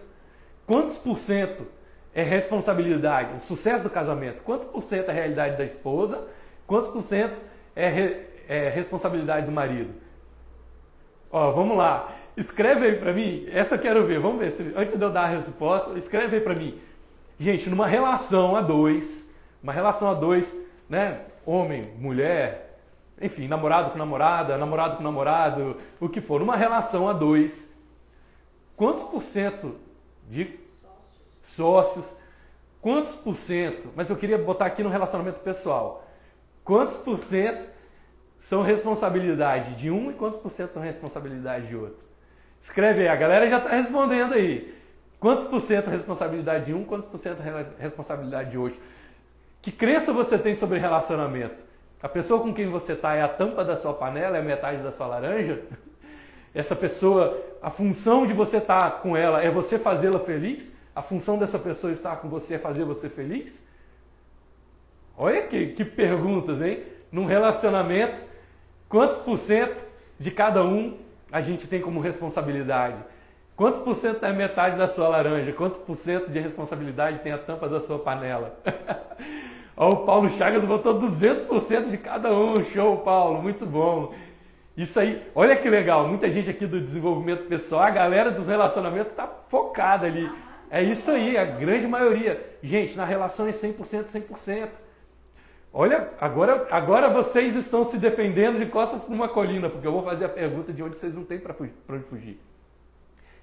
[0.66, 1.77] quantos por cento
[2.14, 6.28] é responsabilidade, o sucesso do casamento, quantos por cento é realidade da esposa,
[6.66, 7.46] quantos por cento
[7.76, 9.94] é, re, é responsabilidade do marido?
[11.32, 12.16] Ó, vamos lá.
[12.36, 15.24] Escreve aí para mim, essa eu quero ver, vamos ver, se, antes de eu dar
[15.24, 16.80] a resposta, escreve aí para mim.
[17.40, 19.28] Gente, numa relação a dois,
[19.62, 20.56] uma relação a dois,
[20.90, 22.80] né, homem, mulher,
[23.20, 27.74] enfim, namorado com namorada, namorado com namorado, o que for, numa relação a dois,
[28.76, 29.76] quantos por cento
[30.30, 30.60] de
[31.48, 32.14] sócios.
[32.82, 36.08] Quantos por cento, mas eu queria botar aqui no relacionamento pessoal,
[36.64, 37.70] quantos por cento
[38.38, 42.06] são responsabilidade de um e quantos por cento são responsabilidade de outro?
[42.60, 44.76] Escreve aí, a galera já está respondendo aí.
[45.20, 48.80] Quantos por cento é responsabilidade de um, quantos por cento é responsabilidade de outro?
[49.62, 51.66] Que crença você tem sobre relacionamento?
[52.02, 54.92] A pessoa com quem você está é a tampa da sua panela, é metade da
[54.92, 55.62] sua laranja?
[56.54, 60.78] Essa pessoa, a função de você estar tá com ela é você fazê-la feliz?
[60.98, 63.64] A função dessa pessoa estar com você é fazer você feliz?
[65.16, 66.82] Olha que, que perguntas, hein?
[67.12, 68.20] Num relacionamento,
[68.90, 69.80] quantos por cento
[70.20, 70.98] de cada um
[71.32, 72.98] a gente tem como responsabilidade?
[73.56, 75.54] Quantos por cento é metade da sua laranja?
[75.54, 78.58] Quantos por cento de responsabilidade tem a tampa da sua panela?
[79.78, 82.64] Ó, o Paulo Chagas botou 200% de cada um.
[82.64, 84.16] Show, Paulo, muito bom.
[84.76, 86.08] Isso aí, olha que legal.
[86.08, 90.28] Muita gente aqui do desenvolvimento pessoal, a galera dos relacionamentos está focada ali
[90.70, 92.58] é isso aí, a grande maioria.
[92.62, 94.82] Gente, na relação é 100%, 100%.
[95.72, 100.04] Olha, agora, agora vocês estão se defendendo de costas para uma colina, porque eu vou
[100.04, 101.56] fazer a pergunta de onde vocês não têm para
[101.90, 102.40] onde fugir.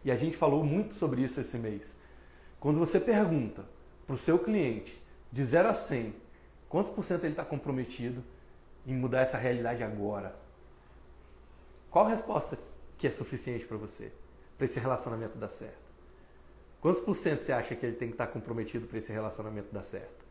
[0.05, 1.97] E a gente falou muito sobre isso esse mês.
[2.61, 3.65] Quando você pergunta
[4.07, 5.01] para o seu cliente,
[5.31, 6.15] de 0 a 100,
[6.69, 8.23] quantos por cento ele está comprometido
[8.87, 10.35] em mudar essa realidade agora?
[11.91, 12.59] Qual resposta
[12.99, 14.13] que é suficiente para você,
[14.57, 15.84] para esse relacionamento dar certo?
[16.85, 19.83] Quantos por cento você acha que ele tem que estar comprometido para esse relacionamento dar
[19.83, 20.27] certo?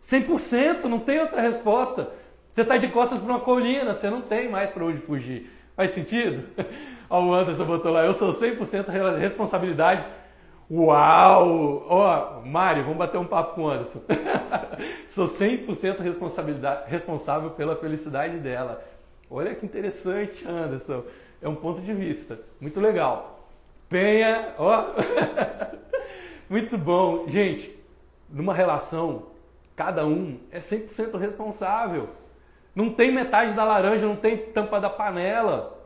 [0.00, 2.12] 100%, não tem outra resposta.
[2.52, 5.50] Você está de costas para uma colina, você não tem mais para onde fugir.
[5.74, 6.44] Faz sentido?
[7.10, 10.06] Ó, o Anderson botou lá, eu sou 100% responsabilidade.
[10.70, 11.84] Uau!
[11.88, 14.00] Ó, Mário, vamos bater um papo com o Anderson.
[15.10, 18.84] sou 100% responsabilidade, responsável pela felicidade dela.
[19.28, 21.02] Olha que interessante, Anderson.
[21.42, 22.38] É um ponto de vista.
[22.60, 23.50] Muito legal.
[23.88, 24.92] Penha, ó.
[26.48, 27.28] Muito bom.
[27.28, 27.78] Gente,
[28.28, 29.26] numa relação,
[29.76, 32.08] cada um é 100% responsável.
[32.74, 35.84] Não tem metade da laranja, não tem tampa da panela.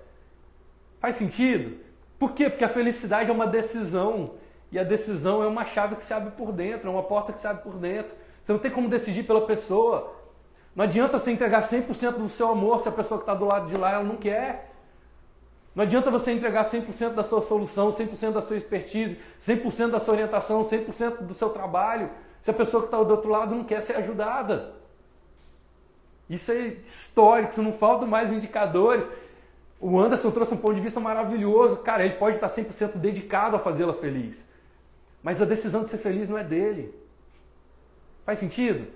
[1.01, 1.79] Faz sentido?
[2.19, 2.49] Por quê?
[2.49, 4.35] Porque a felicidade é uma decisão.
[4.71, 7.41] E a decisão é uma chave que se abre por dentro, é uma porta que
[7.41, 8.17] se abre por dentro.
[8.41, 10.15] Você não tem como decidir pela pessoa.
[10.75, 13.67] Não adianta você entregar 100% do seu amor se a pessoa que está do lado
[13.67, 14.72] de lá ela não quer.
[15.75, 20.15] Não adianta você entregar 100% da sua solução, 100% da sua expertise, 100% da sua
[20.15, 22.11] orientação, 100% do seu trabalho,
[22.43, 24.75] se a pessoa que está do outro lado não quer ser ajudada.
[26.29, 29.09] Isso é histórico, não faltam mais indicadores.
[29.81, 31.77] O Anderson trouxe um ponto de vista maravilhoso.
[31.79, 34.47] Cara, ele pode estar 100% dedicado a fazê-la feliz.
[35.23, 36.95] Mas a decisão de ser feliz não é dele.
[38.25, 38.87] Faz sentido?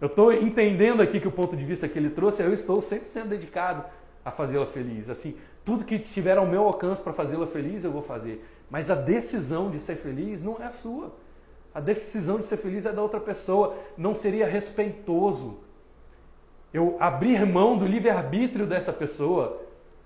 [0.00, 3.24] Eu estou entendendo aqui que o ponto de vista que ele trouxe, eu estou 100%
[3.24, 3.84] dedicado
[4.24, 5.08] a fazê-la feliz.
[5.08, 8.44] Assim, tudo que estiver ao meu alcance para fazê-la feliz, eu vou fazer.
[8.70, 11.14] Mas a decisão de ser feliz não é sua.
[11.74, 13.76] A decisão de ser feliz é da outra pessoa.
[13.96, 15.58] Não seria respeitoso
[16.74, 19.62] eu abrir mão do livre-arbítrio dessa pessoa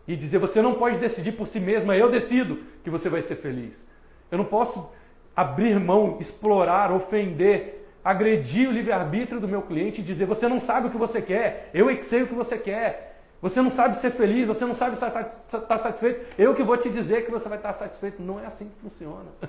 [0.06, 3.36] e dizer: você não pode decidir por si mesma, eu decido que você vai ser
[3.36, 3.82] feliz.
[4.30, 4.90] Eu não posso
[5.34, 10.88] abrir mão, explorar, ofender, agredir o livre-arbítrio do meu cliente e dizer: você não sabe
[10.88, 13.17] o que você quer, eu é que sei o que você quer.
[13.40, 16.90] Você não sabe ser feliz, você não sabe estar tá satisfeito, eu que vou te
[16.90, 18.20] dizer que você vai estar satisfeito.
[18.20, 19.30] Não é assim que funciona.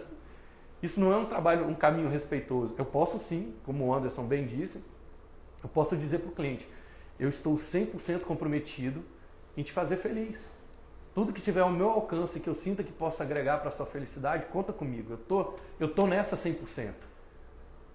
[0.82, 2.76] Isso não é um trabalho, um caminho respeitoso.
[2.78, 4.84] Eu posso sim, como o Anderson bem disse,
[5.62, 6.70] eu posso dizer para o cliente:
[7.20, 9.04] eu estou 100% comprometido
[9.58, 10.50] em te fazer feliz.
[11.14, 13.86] Tudo que tiver ao meu alcance, que eu sinta que possa agregar para a sua
[13.86, 15.14] felicidade, conta comigo.
[15.14, 16.94] Eu tô, eu tô nessa 100%.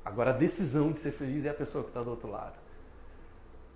[0.05, 2.64] Agora, a decisão de ser feliz é a pessoa que está do outro lado.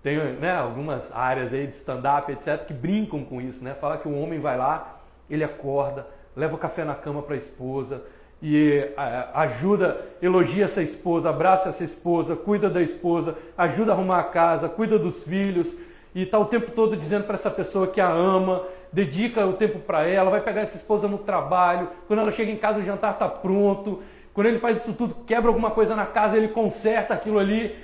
[0.01, 3.73] Tem né, algumas áreas aí de stand-up, etc., que brincam com isso, né?
[3.73, 7.37] Fala que o homem vai lá, ele acorda, leva o café na cama para a
[7.37, 8.03] esposa,
[8.41, 8.87] e
[9.33, 14.69] ajuda, elogia essa esposa, abraça essa esposa, cuida da esposa, ajuda a arrumar a casa,
[14.69, 15.75] cuida dos filhos
[16.15, 19.79] e está o tempo todo dizendo para essa pessoa que a ama, dedica o tempo
[19.79, 23.13] para ela, vai pegar essa esposa no trabalho, quando ela chega em casa o jantar
[23.13, 24.01] está pronto,
[24.33, 27.75] quando ele faz isso tudo, quebra alguma coisa na casa, ele conserta aquilo ali.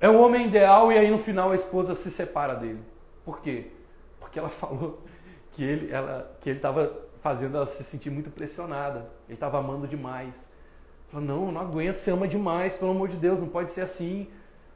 [0.00, 2.80] É o homem ideal e aí no final a esposa se separa dele.
[3.24, 3.66] Por quê?
[4.18, 5.02] Porque ela falou
[5.52, 9.10] que ele ela, que ele estava fazendo ela se sentir muito pressionada.
[9.28, 10.48] Ele estava amando demais.
[11.08, 14.28] Falou, não, não aguento, você ama demais, pelo amor de Deus, não pode ser assim.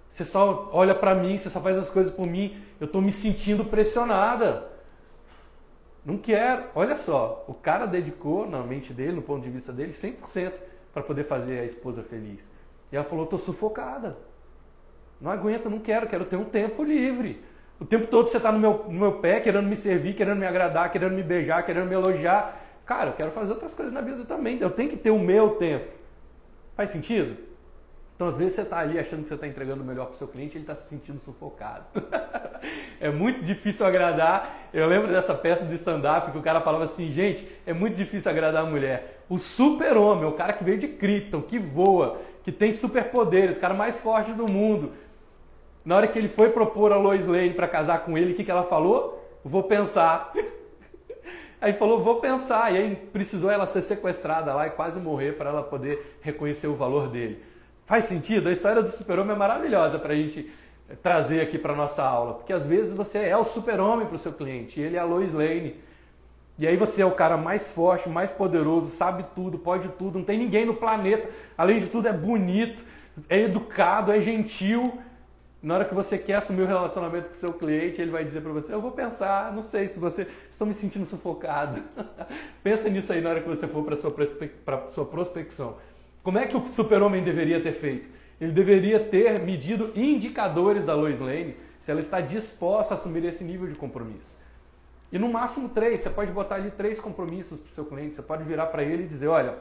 [0.08, 3.10] Você só olha para mim, você só faz as coisas por mim, eu estou me
[3.10, 4.70] sentindo pressionada.
[6.04, 6.64] Não quero.
[6.74, 10.52] Olha só, o cara dedicou na mente dele, no ponto de vista dele, 100%
[10.92, 12.50] para poder fazer a esposa feliz.
[12.92, 14.16] E ela falou, estou sufocada.
[15.20, 17.42] Não aguento, não quero, quero ter um tempo livre.
[17.80, 20.46] O tempo todo você está no meu, no meu pé, querendo me servir, querendo me
[20.46, 22.60] agradar, querendo me beijar, querendo me elogiar.
[22.86, 24.58] Cara, eu quero fazer outras coisas na vida também.
[24.60, 25.86] Eu tenho que ter o meu tempo.
[26.76, 27.36] Faz sentido?
[28.14, 30.16] Então, às vezes, você está ali achando que você está entregando o melhor para o
[30.16, 31.84] seu cliente ele está se sentindo sufocado.
[33.00, 34.68] é muito difícil agradar.
[34.72, 38.30] Eu lembro dessa peça de stand-up que o cara falava assim: gente, é muito difícil
[38.30, 39.24] agradar a mulher.
[39.28, 43.74] O super-homem, o cara que veio de Krypton, que voa, que tem superpoderes, o cara
[43.74, 44.92] mais forte do mundo
[45.84, 48.42] na hora que ele foi propor a Lois Lane para casar com ele, o que,
[48.42, 49.22] que ela falou?
[49.44, 50.32] Vou pensar.
[51.60, 52.72] Aí falou, vou pensar.
[52.74, 56.74] E aí precisou ela ser sequestrada lá e quase morrer para ela poder reconhecer o
[56.74, 57.42] valor dele.
[57.86, 58.50] Faz sentido?
[58.50, 60.52] A história do super-homem é maravilhosa para a gente
[61.02, 62.34] trazer aqui para nossa aula.
[62.34, 65.32] Porque às vezes você é o super-homem para o seu cliente ele é a Lois
[65.32, 65.76] Lane.
[66.58, 70.24] E aí você é o cara mais forte, mais poderoso, sabe tudo, pode tudo, não
[70.24, 71.30] tem ninguém no planeta.
[71.56, 72.84] Além de tudo, é bonito,
[73.28, 74.98] é educado, é gentil
[75.64, 78.42] na hora que você quer assumir o um relacionamento com seu cliente, ele vai dizer
[78.42, 80.28] para você: Eu vou pensar, não sei se você.
[80.50, 81.82] Estou me sentindo sufocado.
[82.62, 84.12] Pensa nisso aí na hora que você for para sua,
[84.90, 85.76] sua prospecção.
[86.22, 88.10] Como é que o super-homem deveria ter feito?
[88.38, 93.42] Ele deveria ter medido indicadores da Lois Lane se ela está disposta a assumir esse
[93.42, 94.36] nível de compromisso.
[95.10, 98.14] E no máximo três, você pode botar ali três compromissos para o seu cliente.
[98.14, 99.56] Você pode virar para ele e dizer: Olha,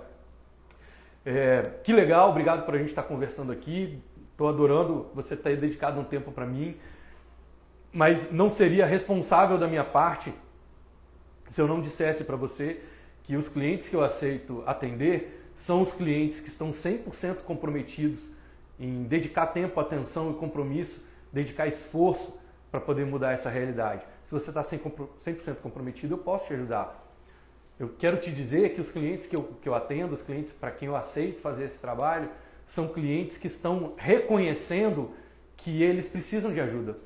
[1.25, 4.01] é, que legal, obrigado por a gente estar conversando aqui
[4.33, 6.75] Estou adorando você ter dedicado um tempo para mim,
[7.91, 10.33] mas não seria responsável da minha parte
[11.47, 12.81] se eu não dissesse para você
[13.21, 18.31] que os clientes que eu aceito atender são os clientes que estão 100% comprometidos
[18.79, 22.35] em dedicar tempo, atenção e compromisso, dedicar esforço
[22.71, 24.03] para poder mudar essa realidade.
[24.23, 27.07] Se você está 100% comprometido, eu posso te ajudar.
[27.79, 30.71] Eu quero te dizer que os clientes que eu, que eu atendo, os clientes para
[30.71, 32.29] quem eu aceito fazer esse trabalho,
[32.65, 35.11] são clientes que estão reconhecendo
[35.57, 36.97] que eles precisam de ajuda.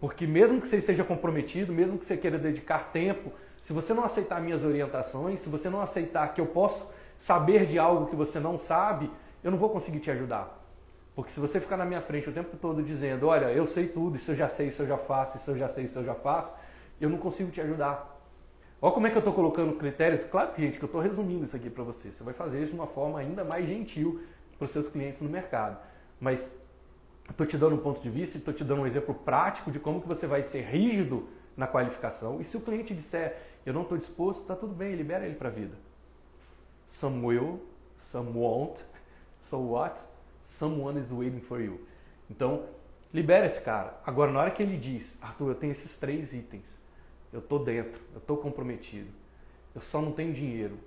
[0.00, 4.02] Porque mesmo que você esteja comprometido, mesmo que você queira dedicar tempo, se você não
[4.02, 8.40] aceitar minhas orientações, se você não aceitar que eu posso saber de algo que você
[8.40, 9.10] não sabe,
[9.44, 10.58] eu não vou conseguir te ajudar.
[11.14, 14.16] Porque se você ficar na minha frente o tempo todo dizendo, olha, eu sei tudo,
[14.16, 16.14] isso eu já sei, isso eu já faço, isso eu já sei, isso eu já
[16.14, 16.54] faço,
[16.98, 18.18] eu não consigo te ajudar.
[18.80, 20.24] Olha como é que eu estou colocando critérios.
[20.24, 22.10] Claro que, gente, que eu estou resumindo isso aqui para você.
[22.10, 24.22] Você vai fazer isso de uma forma ainda mais gentil
[24.60, 25.78] para os seus clientes no mercado.
[26.20, 26.52] Mas
[27.30, 30.02] estou te dando um ponto de vista estou te dando um exemplo prático de como
[30.02, 32.42] que você vai ser rígido na qualificação.
[32.42, 35.48] E se o cliente disser, eu não estou disposto, está tudo bem, libera ele para
[35.48, 35.76] a vida.
[36.86, 37.62] Some will,
[37.96, 38.84] some won't.
[39.42, 39.98] So what?
[40.42, 41.80] Someone is waiting for you.
[42.28, 42.66] Então,
[43.10, 43.98] libera esse cara.
[44.04, 46.66] Agora, na hora que ele diz, Arthur, eu tenho esses três itens,
[47.32, 49.08] eu estou dentro, eu estou comprometido,
[49.74, 50.78] eu só não tenho dinheiro.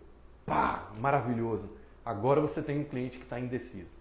[0.45, 1.67] Pá, maravilhoso.
[2.05, 3.95] Agora você tem um cliente que está indeciso.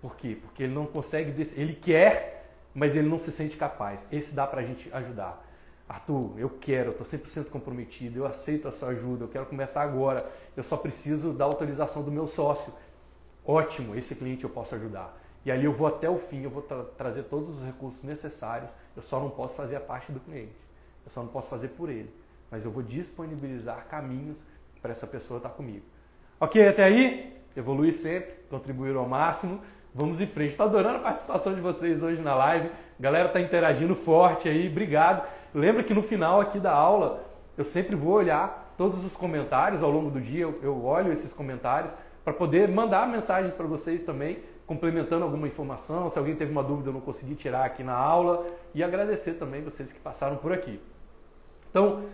[0.00, 0.38] Por quê?
[0.40, 4.06] Porque ele não consegue, ele quer, mas ele não se sente capaz.
[4.12, 5.44] Esse dá para a gente ajudar.
[5.88, 9.82] Arthur, eu quero, eu estou 100% comprometido, eu aceito a sua ajuda, eu quero começar
[9.82, 12.72] agora, eu só preciso da autorização do meu sócio.
[13.44, 15.14] Ótimo, esse cliente eu posso ajudar.
[15.44, 18.70] E ali eu vou até o fim, eu vou tra trazer todos os recursos necessários,
[18.96, 20.56] eu só não posso fazer a parte do cliente,
[21.04, 22.10] eu só não posso fazer por ele,
[22.50, 24.38] mas eu vou disponibilizar caminhos
[24.80, 25.84] para essa pessoa estar comigo.
[26.40, 27.32] Ok, até aí?
[27.56, 29.60] Evolui sempre, contribuir ao máximo.
[29.94, 30.50] Vamos em frente.
[30.50, 32.68] Estou adorando a participação de vocês hoje na live.
[32.98, 35.28] A galera está interagindo forte aí, obrigado.
[35.54, 37.24] Lembra que no final aqui da aula
[37.56, 41.32] eu sempre vou olhar todos os comentários ao longo do dia, eu, eu olho esses
[41.32, 41.92] comentários
[42.24, 46.08] para poder mandar mensagens para vocês também, complementando alguma informação.
[46.08, 48.46] Se alguém teve uma dúvida, eu não consegui tirar aqui na aula.
[48.74, 50.80] E agradecer também vocês que passaram por aqui.
[51.70, 52.04] Então,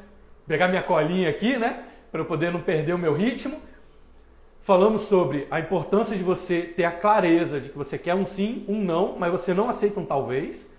[0.47, 1.85] pegar minha colinha aqui, né?
[2.11, 3.57] Para eu poder não perder o meu ritmo.
[4.63, 8.65] Falamos sobre a importância de você ter a clareza de que você quer um sim,
[8.69, 10.71] um não, mas você não aceita um talvez.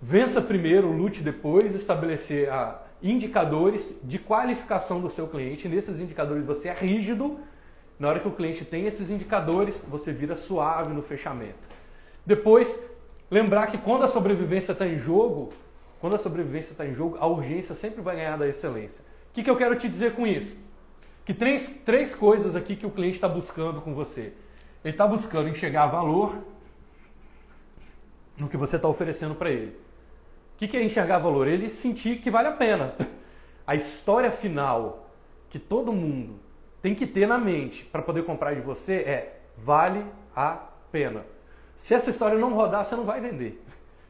[0.00, 5.68] Vença primeiro, lute depois, estabelecer ah, indicadores de qualificação do seu cliente.
[5.68, 7.40] Nesses indicadores você é rígido.
[7.98, 11.68] Na hora que o cliente tem esses indicadores, você vira suave no fechamento.
[12.24, 12.80] Depois,
[13.30, 15.52] lembrar que quando a sobrevivência está em jogo,
[16.00, 19.02] quando a sobrevivência está em jogo, a urgência sempre vai ganhar da excelência.
[19.30, 20.56] O que, que eu quero te dizer com isso?
[21.30, 24.32] Que três, três coisas aqui que o cliente está buscando com você.
[24.82, 26.36] Ele está buscando enxergar valor
[28.36, 29.76] no que você está oferecendo para ele
[30.60, 31.48] que, que é enxergar valor?
[31.48, 32.94] Ele sentir que vale a pena.
[33.66, 35.08] A história final
[35.48, 36.38] que todo mundo
[36.82, 40.04] tem que ter na mente para poder comprar de você é vale
[40.36, 41.24] a pena.
[41.76, 43.64] Se essa história não rodar, você não vai vender.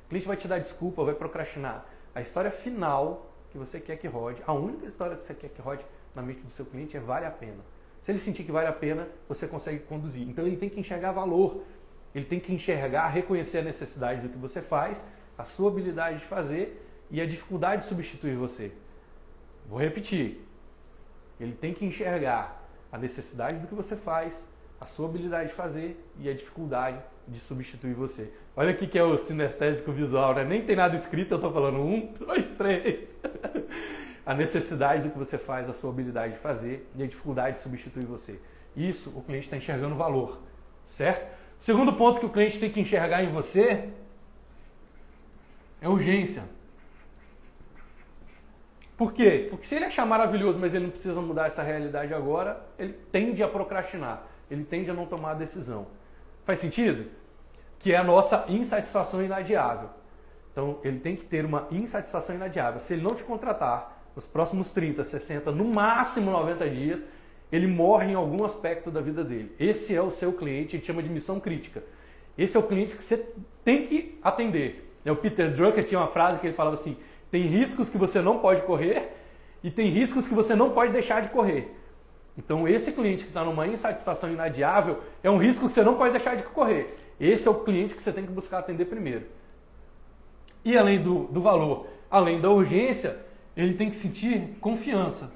[0.07, 1.87] O cliente vai te dar desculpa, vai procrastinar.
[2.15, 5.61] A história final que você quer que rode, a única história que você quer que
[5.61, 5.85] rode
[6.21, 7.65] na mente do seu cliente é vale a pena.
[8.01, 10.27] Se ele sentir que vale a pena, você consegue conduzir.
[10.29, 11.63] Então ele tem que enxergar valor.
[12.15, 15.05] Ele tem que enxergar, reconhecer a necessidade do que você faz
[15.37, 18.73] a sua habilidade de fazer e a dificuldade de substituir você.
[19.69, 20.41] Vou repetir.
[21.39, 24.47] Ele tem que enxergar a necessidade do que você faz,
[24.81, 28.33] a sua habilidade de fazer e a dificuldade de substituir você.
[28.57, 30.45] Olha aqui que é o sinestésico visual, né?
[30.45, 33.17] Nem tem nada escrito, eu estou falando um, dois, três.
[34.25, 37.63] A necessidade do que você faz, a sua habilidade de fazer e a dificuldade de
[37.63, 38.41] substituir você.
[38.77, 40.41] Isso o cliente está enxergando valor,
[40.87, 41.39] certo?
[41.59, 43.91] segundo ponto que o cliente tem que enxergar em você
[45.81, 46.43] é urgência.
[48.97, 49.47] Por quê?
[49.49, 53.43] Porque se ele achar maravilhoso, mas ele não precisa mudar essa realidade agora, ele tende
[53.43, 55.87] a procrastinar, ele tende a não tomar a decisão.
[56.45, 57.11] Faz sentido?
[57.79, 59.89] Que é a nossa insatisfação inadiável.
[60.53, 62.79] Então, ele tem que ter uma insatisfação inadiável.
[62.81, 67.05] Se ele não te contratar nos próximos 30, 60, no máximo 90 dias,
[67.51, 69.53] ele morre em algum aspecto da vida dele.
[69.59, 71.83] Esse é o seu cliente, gente chama de missão crítica.
[72.39, 73.27] Esse é o cliente que você
[73.65, 74.87] tem que atender.
[75.05, 76.97] O Peter Drucker tinha uma frase que ele falava assim:
[77.31, 79.17] tem riscos que você não pode correr
[79.63, 81.75] e tem riscos que você não pode deixar de correr.
[82.37, 86.13] Então, esse cliente que está numa insatisfação inadiável é um risco que você não pode
[86.13, 86.97] deixar de correr.
[87.19, 89.27] Esse é o cliente que você tem que buscar atender primeiro.
[90.65, 93.19] E além do, do valor, além da urgência,
[93.57, 95.31] ele tem que sentir confiança.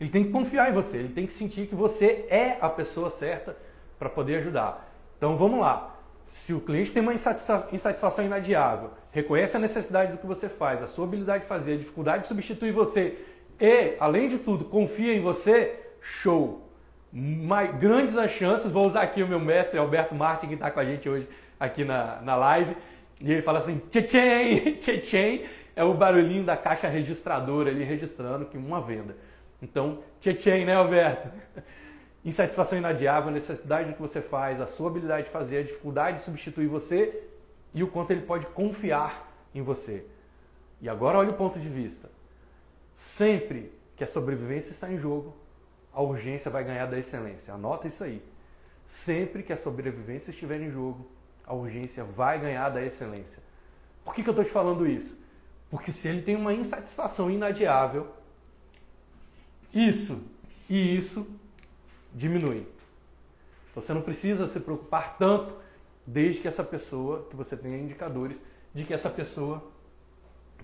[0.00, 3.08] Ele tem que confiar em você, ele tem que sentir que você é a pessoa
[3.08, 3.56] certa
[3.98, 4.92] para poder ajudar.
[5.16, 5.90] Então vamos lá.
[6.26, 10.86] se o cliente tem uma insatisfação inadiável, reconhece a necessidade do que você faz, a
[10.86, 13.18] sua habilidade de fazer, a dificuldade de substituir você
[13.60, 16.68] e, além de tudo, confia em você, show!
[17.12, 20.80] Mais, grandes as chances, vou usar aqui o meu mestre Alberto Martin, que está com
[20.80, 21.28] a gente hoje
[21.60, 22.74] aqui na, na live,
[23.22, 25.46] e ele fala assim, tchetchen, tchetchen,
[25.76, 29.16] é o barulhinho da caixa registradora ali registrando que uma venda.
[29.62, 31.30] Então, tchetchen, né Alberto?
[32.24, 36.24] Insatisfação inadiável, necessidade do que você faz, a sua habilidade de fazer, a dificuldade de
[36.24, 37.22] substituir você
[37.72, 40.04] e o quanto ele pode confiar em você.
[40.80, 42.10] E agora olha o ponto de vista.
[42.92, 45.36] Sempre que a sobrevivência está em jogo,
[45.92, 47.54] a urgência vai ganhar da excelência.
[47.54, 48.20] Anota isso aí.
[48.84, 51.08] Sempre que a sobrevivência estiver em jogo,
[51.52, 53.42] a urgência vai ganhar da excelência.
[54.02, 55.18] Por que, que eu estou te falando isso?
[55.70, 58.08] Porque se ele tem uma insatisfação inadiável,
[59.72, 60.22] isso
[60.68, 61.26] e isso
[62.14, 62.66] diminui.
[63.70, 65.54] Então você não precisa se preocupar tanto
[66.06, 68.40] desde que essa pessoa, que você tenha indicadores
[68.74, 69.62] de que essa pessoa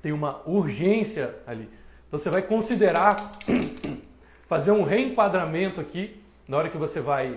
[0.01, 1.69] tem uma urgência ali.
[2.07, 3.31] Então você vai considerar
[4.49, 7.33] fazer um reenquadramento aqui, na hora que você vai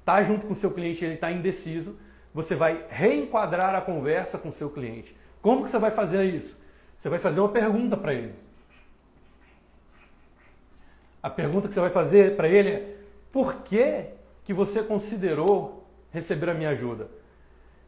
[0.00, 1.96] estar tá junto com o seu cliente ele está indeciso,
[2.34, 5.14] você vai reenquadrar a conversa com o seu cliente.
[5.40, 6.56] Como que você vai fazer isso?
[6.98, 8.34] Você vai fazer uma pergunta para ele.
[11.22, 12.96] A pergunta que você vai fazer para ele é:
[13.30, 14.06] por que,
[14.44, 17.08] que você considerou receber a minha ajuda?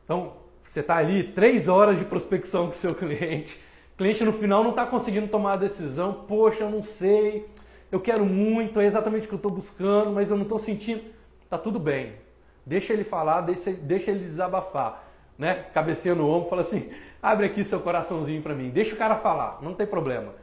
[0.04, 3.60] Então, você está ali três horas de prospecção com o seu cliente.
[3.94, 6.24] O cliente no final não está conseguindo tomar a decisão.
[6.26, 7.48] Poxa, eu não sei,
[7.90, 11.02] eu quero muito, é exatamente o que eu estou buscando, mas eu não estou sentindo.
[11.48, 12.23] Tá tudo bem.
[12.66, 15.04] Deixa ele falar, deixa, deixa ele desabafar.
[15.38, 15.66] Né?
[15.74, 16.90] Cabeceia no ombro, fala assim:
[17.22, 20.34] abre aqui seu coraçãozinho para mim, deixa o cara falar, não tem problema.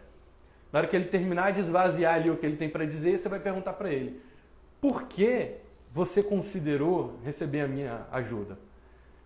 [0.71, 3.27] Na hora que ele terminar de esvaziar ali o que ele tem para dizer, você
[3.27, 4.21] vai perguntar para ele:
[4.79, 5.55] por que
[5.91, 8.57] você considerou receber a minha ajuda?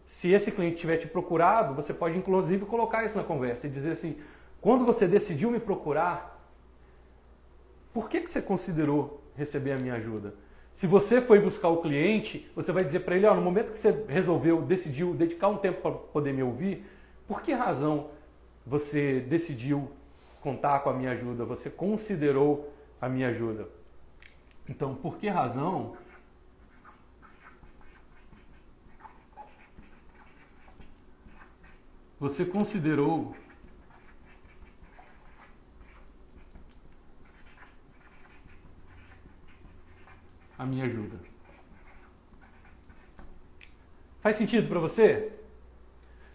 [0.06, 3.92] Se esse cliente tiver te procurado, você pode inclusive colocar isso na conversa e dizer
[3.92, 4.18] assim:
[4.62, 6.36] quando você decidiu me procurar,
[7.94, 10.34] por que, que você considerou receber a minha ajuda?
[10.76, 13.78] Se você foi buscar o cliente, você vai dizer para ele: ó, no momento que
[13.78, 16.86] você resolveu, decidiu dedicar um tempo para poder me ouvir,
[17.26, 18.10] por que razão
[18.68, 19.90] você decidiu
[20.42, 21.46] contar com a minha ajuda?
[21.46, 23.70] Você considerou a minha ajuda?
[24.68, 25.96] Então, por que razão
[32.20, 33.34] você considerou
[40.58, 41.18] a minha ajuda?
[44.22, 45.32] Faz sentido para você?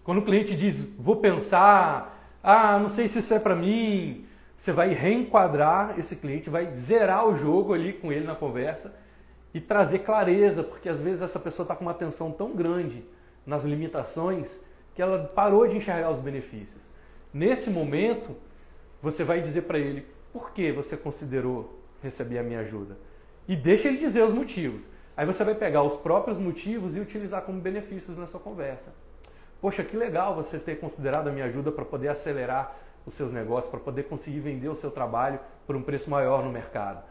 [0.04, 4.72] Quando o cliente diz, vou pensar, ah, não sei se isso é para mim, você
[4.72, 8.94] vai reenquadrar esse cliente, vai zerar o jogo ali com ele na conversa
[9.52, 13.04] e trazer clareza, porque às vezes essa pessoa está com uma atenção tão grande
[13.44, 14.60] nas limitações
[14.94, 16.90] que ela parou de enxergar os benefícios.
[17.32, 18.36] Nesse momento,
[19.02, 22.96] você vai dizer para ele por que você considerou receber a minha ajuda
[23.48, 24.82] e deixa ele dizer os motivos.
[25.16, 28.92] Aí você vai pegar os próprios motivos e utilizar como benefícios na sua conversa.
[29.60, 32.74] Poxa, que legal você ter considerado a minha ajuda para poder acelerar
[33.04, 36.50] os seus negócios, para poder conseguir vender o seu trabalho por um preço maior no
[36.50, 37.02] mercado.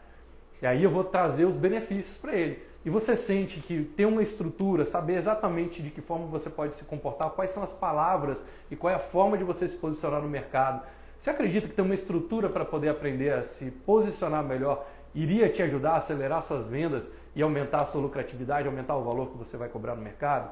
[0.60, 2.62] E aí eu vou trazer os benefícios para ele.
[2.84, 6.84] E você sente que ter uma estrutura, saber exatamente de que forma você pode se
[6.84, 10.28] comportar, quais são as palavras e qual é a forma de você se posicionar no
[10.28, 10.82] mercado.
[11.18, 15.62] Você acredita que ter uma estrutura para poder aprender a se posicionar melhor iria te
[15.62, 19.56] ajudar a acelerar suas vendas e aumentar a sua lucratividade, aumentar o valor que você
[19.56, 20.50] vai cobrar no mercado?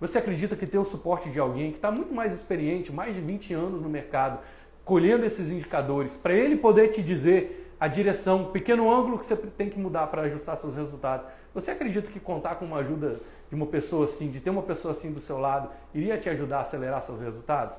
[0.00, 3.20] Você acredita que ter o suporte de alguém que está muito mais experiente, mais de
[3.20, 4.38] 20 anos no mercado,
[4.84, 9.36] colhendo esses indicadores, para ele poder te dizer a direção, o pequeno ângulo que você
[9.36, 11.26] tem que mudar para ajustar seus resultados.
[11.54, 14.92] Você acredita que contar com uma ajuda de uma pessoa assim, de ter uma pessoa
[14.92, 17.76] assim do seu lado, iria te ajudar a acelerar seus resultados?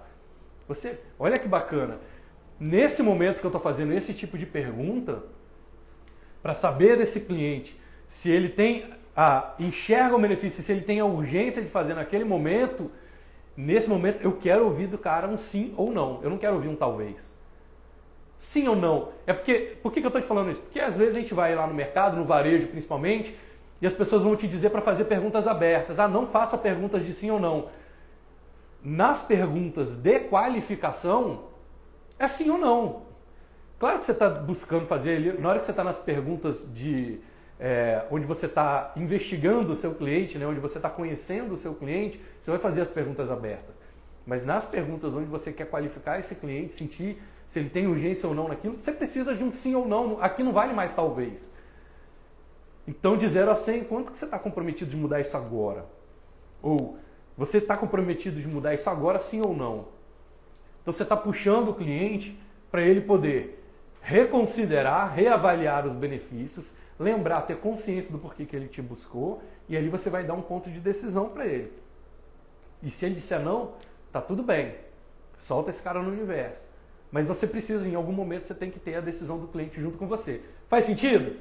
[0.68, 1.98] Você, olha que bacana.
[2.60, 5.24] Nesse momento que eu estou fazendo esse tipo de pergunta,
[6.42, 8.86] para saber desse cliente se ele tem
[9.16, 12.92] a enxerga o benefício, se ele tem a urgência de fazer naquele momento,
[13.56, 16.20] Nesse momento, eu quero ouvir do cara um sim ou não.
[16.24, 17.34] Eu não quero ouvir um talvez.
[18.38, 19.10] Sim ou não?
[19.28, 19.78] É porque.
[19.84, 20.62] Por que, eu estou te falando isso?
[20.62, 23.38] Porque às vezes a gente vai lá no mercado, no varejo principalmente,
[23.82, 26.00] e as pessoas vão te dizer para fazer perguntas abertas.
[26.00, 27.68] Ah, não faça perguntas de sim ou não.
[28.84, 31.44] Nas perguntas de qualificação,
[32.18, 33.11] é sim ou não.
[33.82, 37.20] Claro que você está buscando fazer, na hora que você está nas perguntas de
[37.60, 41.74] é, onde você está investigando o seu cliente, né, onde você está conhecendo o seu
[41.74, 43.80] cliente, você vai fazer as perguntas abertas.
[44.24, 48.36] Mas nas perguntas onde você quer qualificar esse cliente, sentir se ele tem urgência ou
[48.36, 50.22] não naquilo, você precisa de um sim ou não.
[50.22, 51.50] Aqui não vale mais talvez.
[52.88, 55.88] Então, de 0 a 100, quanto que você está comprometido de mudar isso agora?
[56.62, 57.00] Ou
[57.36, 59.88] Você está comprometido de mudar isso agora, sim ou não?
[60.84, 63.58] Então você está puxando o cliente para ele poder
[64.02, 69.90] reconsiderar, reavaliar os benefícios, lembrar, ter consciência do porquê que ele te buscou e ali
[69.90, 71.72] você vai dar um ponto de decisão para ele.
[72.82, 73.74] E se ele disser não,
[74.12, 74.76] tá tudo bem.
[75.38, 76.66] Solta esse cara no universo.
[77.12, 79.98] Mas você precisa, em algum momento, você tem que ter a decisão do cliente junto
[79.98, 80.42] com você.
[80.70, 81.36] Faz sentido?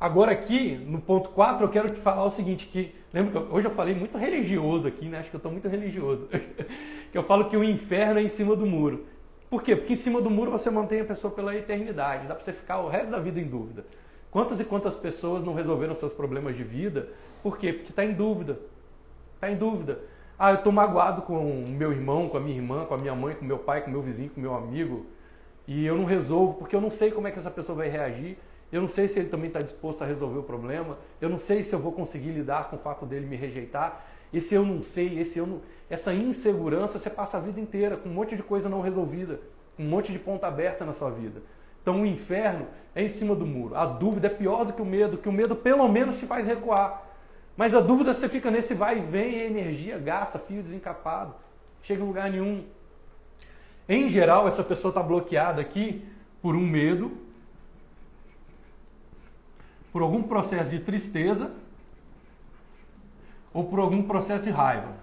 [0.00, 3.66] Agora aqui, no ponto 4, eu quero te falar o seguinte, que lembra que hoje
[3.66, 5.18] eu falei muito religioso aqui, né?
[5.18, 6.28] Acho que eu estou muito religioso.
[7.10, 9.06] que eu falo que o inferno é em cima do muro.
[9.48, 9.74] Por quê?
[9.74, 12.80] Porque em cima do muro você mantém a pessoa pela eternidade, dá para você ficar
[12.80, 13.84] o resto da vida em dúvida.
[14.30, 17.08] Quantas e quantas pessoas não resolveram seus problemas de vida?
[17.42, 17.72] Por quê?
[17.72, 18.58] Porque está em dúvida.
[19.34, 20.00] Está em dúvida.
[20.38, 23.14] Ah, eu estou magoado com o meu irmão, com a minha irmã, com a minha
[23.14, 25.06] mãe, com o meu pai, com o meu vizinho, com o meu amigo,
[25.66, 28.38] e eu não resolvo porque eu não sei como é que essa pessoa vai reagir.
[28.70, 30.98] Eu não sei se ele também está disposto a resolver o problema.
[31.20, 34.04] Eu não sei se eu vou conseguir lidar com o fato dele me rejeitar.
[34.32, 35.60] Esse eu não sei, esse eu não...
[35.88, 39.40] essa insegurança você passa a vida inteira com um monte de coisa não resolvida,
[39.78, 41.42] um monte de ponta aberta na sua vida.
[41.80, 43.74] Então o inferno é em cima do muro.
[43.74, 46.46] A dúvida é pior do que o medo, que o medo pelo menos te faz
[46.46, 47.06] recuar.
[47.56, 51.34] Mas a dúvida você fica nesse vai e vem, e energia gasta, fio desencapado,
[51.82, 52.64] chega em lugar nenhum.
[53.88, 56.04] Em geral, essa pessoa está bloqueada aqui
[56.42, 57.10] por um medo,
[59.90, 61.50] por algum processo de tristeza
[63.58, 64.94] ou por algum processo de raiva.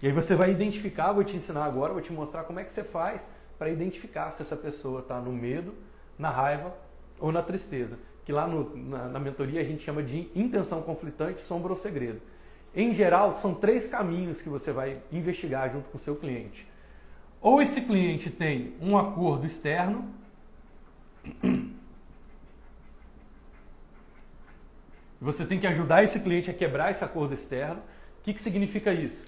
[0.00, 2.72] E aí você vai identificar, vou te ensinar agora, vou te mostrar como é que
[2.72, 3.26] você faz
[3.58, 5.74] para identificar se essa pessoa está no medo,
[6.18, 6.74] na raiva
[7.20, 7.98] ou na tristeza.
[8.24, 12.22] Que lá no, na, na mentoria a gente chama de intenção conflitante, sombra ou segredo.
[12.74, 16.66] Em geral, são três caminhos que você vai investigar junto com o seu cliente.
[17.42, 20.08] Ou esse cliente tem um acordo externo,
[25.24, 27.76] Você tem que ajudar esse cliente a quebrar esse acordo externo.
[28.20, 29.24] O que, que significa isso?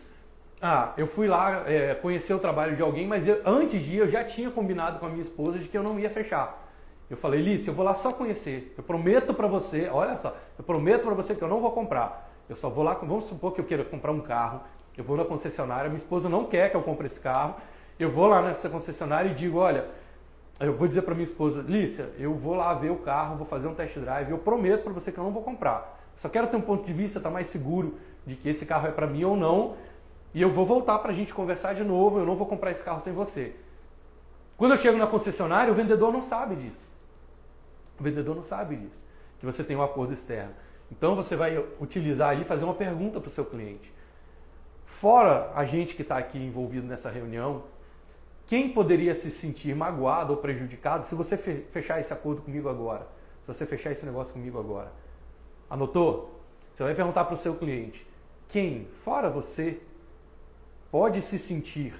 [0.60, 3.98] Ah, eu fui lá é, conhecer o trabalho de alguém, mas eu, antes de ir
[3.98, 6.70] eu já tinha combinado com a minha esposa de que eu não ia fechar.
[7.08, 8.74] Eu falei, Lícia, eu vou lá só conhecer.
[8.76, 12.30] Eu prometo para você, olha só, eu prometo para você que eu não vou comprar.
[12.46, 14.60] Eu só vou lá, vamos supor que eu queira comprar um carro.
[14.98, 17.54] Eu vou na concessionária, minha esposa não quer que eu compre esse carro.
[17.98, 19.86] Eu vou lá nessa concessionária e digo, olha,
[20.58, 23.66] eu vou dizer para minha esposa, Lícia, eu vou lá ver o carro, vou fazer
[23.68, 26.00] um test drive, eu prometo para você que eu não vou comprar.
[26.16, 28.90] Só quero ter um ponto de vista, tá mais seguro de que esse carro é
[28.90, 29.76] para mim ou não,
[30.32, 32.82] e eu vou voltar para a gente conversar de novo, eu não vou comprar esse
[32.82, 33.54] carro sem você.
[34.56, 36.90] Quando eu chego na concessionária, o vendedor não sabe disso.
[38.00, 39.04] O vendedor não sabe disso,
[39.38, 40.52] que você tem um acordo externo.
[40.90, 43.92] Então você vai utilizar ali, fazer uma pergunta para o seu cliente.
[44.86, 47.64] Fora a gente que está aqui envolvido nessa reunião,
[48.46, 53.08] quem poderia se sentir magoado ou prejudicado se você fechar esse acordo comigo agora?
[53.42, 54.92] Se você fechar esse negócio comigo agora?
[55.68, 56.40] Anotou?
[56.72, 58.06] Você vai perguntar para o seu cliente:
[58.48, 59.80] quem, fora você,
[60.90, 61.94] pode se sentir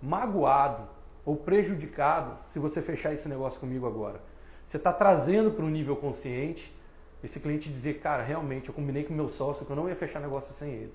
[0.00, 0.88] magoado
[1.24, 4.22] ou prejudicado se você fechar esse negócio comigo agora?
[4.64, 6.74] Você está trazendo para o nível consciente
[7.22, 10.20] esse cliente dizer, cara, realmente eu combinei com meu sócio que eu não ia fechar
[10.20, 10.94] negócio sem ele.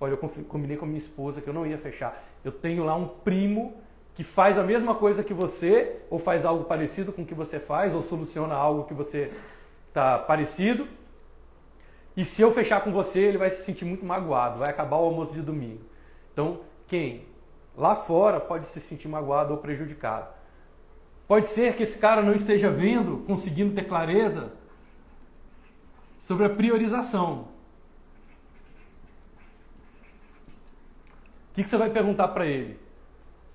[0.00, 2.24] Olha, eu combinei com a minha esposa que eu não ia fechar.
[2.42, 3.76] Eu tenho lá um primo
[4.18, 7.60] que faz a mesma coisa que você, ou faz algo parecido com o que você
[7.60, 9.32] faz, ou soluciona algo que você
[9.86, 10.88] está parecido.
[12.16, 15.04] E se eu fechar com você, ele vai se sentir muito magoado, vai acabar o
[15.04, 15.82] almoço de domingo.
[16.32, 17.26] Então, quem
[17.76, 20.26] lá fora pode se sentir magoado ou prejudicado.
[21.28, 24.50] Pode ser que esse cara não esteja vendo, conseguindo ter clareza
[26.22, 27.42] sobre a priorização.
[31.52, 32.87] O que, que você vai perguntar para ele?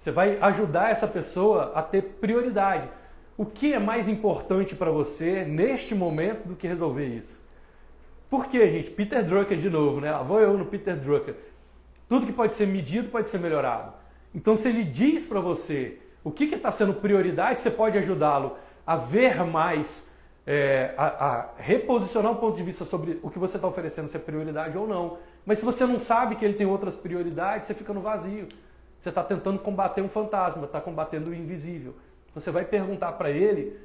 [0.04, 2.90] Você vai ajudar essa pessoa a ter prioridade.
[3.38, 7.40] O que é mais importante para você neste momento do que resolver isso?
[8.30, 8.92] Por quê, gente?
[8.92, 10.12] Peter Drucker de novo, né?
[10.12, 11.36] Lá vou eu no Peter Drucker.
[12.10, 13.94] Tudo que pode ser medido pode ser melhorado.
[14.36, 18.98] Então, se ele diz para você o que está sendo prioridade, você pode ajudá-lo a
[18.98, 20.06] ver mais,
[20.46, 24.18] é, a, a, reposicionar um ponto de vista sobre o que você está oferecendo, se
[24.18, 25.18] é prioridade ou não.
[25.46, 28.50] Mas se você não sabe que ele tem outras prioridades, você fica no vazio.
[29.04, 31.94] Você está tentando combater um fantasma, está combatendo o invisível.
[32.34, 33.78] Você vai perguntar para ele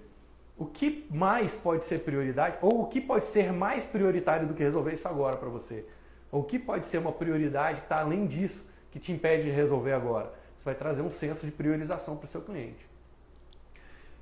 [0.56, 4.62] o que mais pode ser prioridade ou o que pode ser mais prioritário do que
[4.62, 5.84] resolver isso agora para você.
[6.30, 9.50] Ou o que pode ser uma prioridade que está além disso, que te impede de
[9.50, 10.32] resolver agora.
[10.56, 12.87] Você vai trazer um senso de priorização para o seu cliente.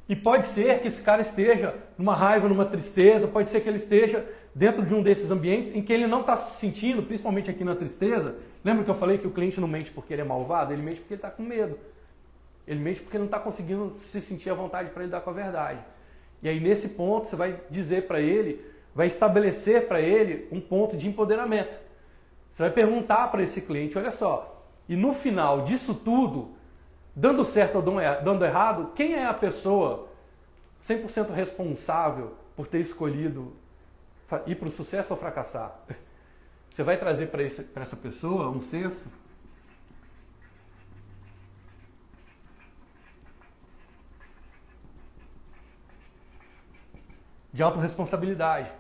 [0.09, 3.77] E pode ser que esse cara esteja numa raiva, numa tristeza, pode ser que ele
[3.77, 7.65] esteja dentro de um desses ambientes em que ele não está se sentindo, principalmente aqui
[7.65, 8.37] na tristeza.
[8.65, 10.73] Lembra que eu falei que o cliente não mente porque ele é malvado?
[10.73, 11.77] Ele mente porque ele está com medo.
[12.67, 15.33] Ele mente porque ele não está conseguindo se sentir à vontade para lidar com a
[15.33, 15.81] verdade.
[16.43, 20.97] E aí, nesse ponto, você vai dizer para ele, vai estabelecer para ele um ponto
[20.97, 21.79] de empoderamento.
[22.53, 26.56] Você vai perguntar para esse cliente, olha só, e no final disso tudo,
[27.17, 30.09] dando certo ou dando errado, quem é a pessoa
[30.83, 33.55] 100% responsável por ter escolhido
[34.47, 35.81] ir para o sucesso ou fracassar?
[36.71, 39.07] Você vai trazer para essa pessoa um senso
[47.51, 48.71] de autorresponsabilidade.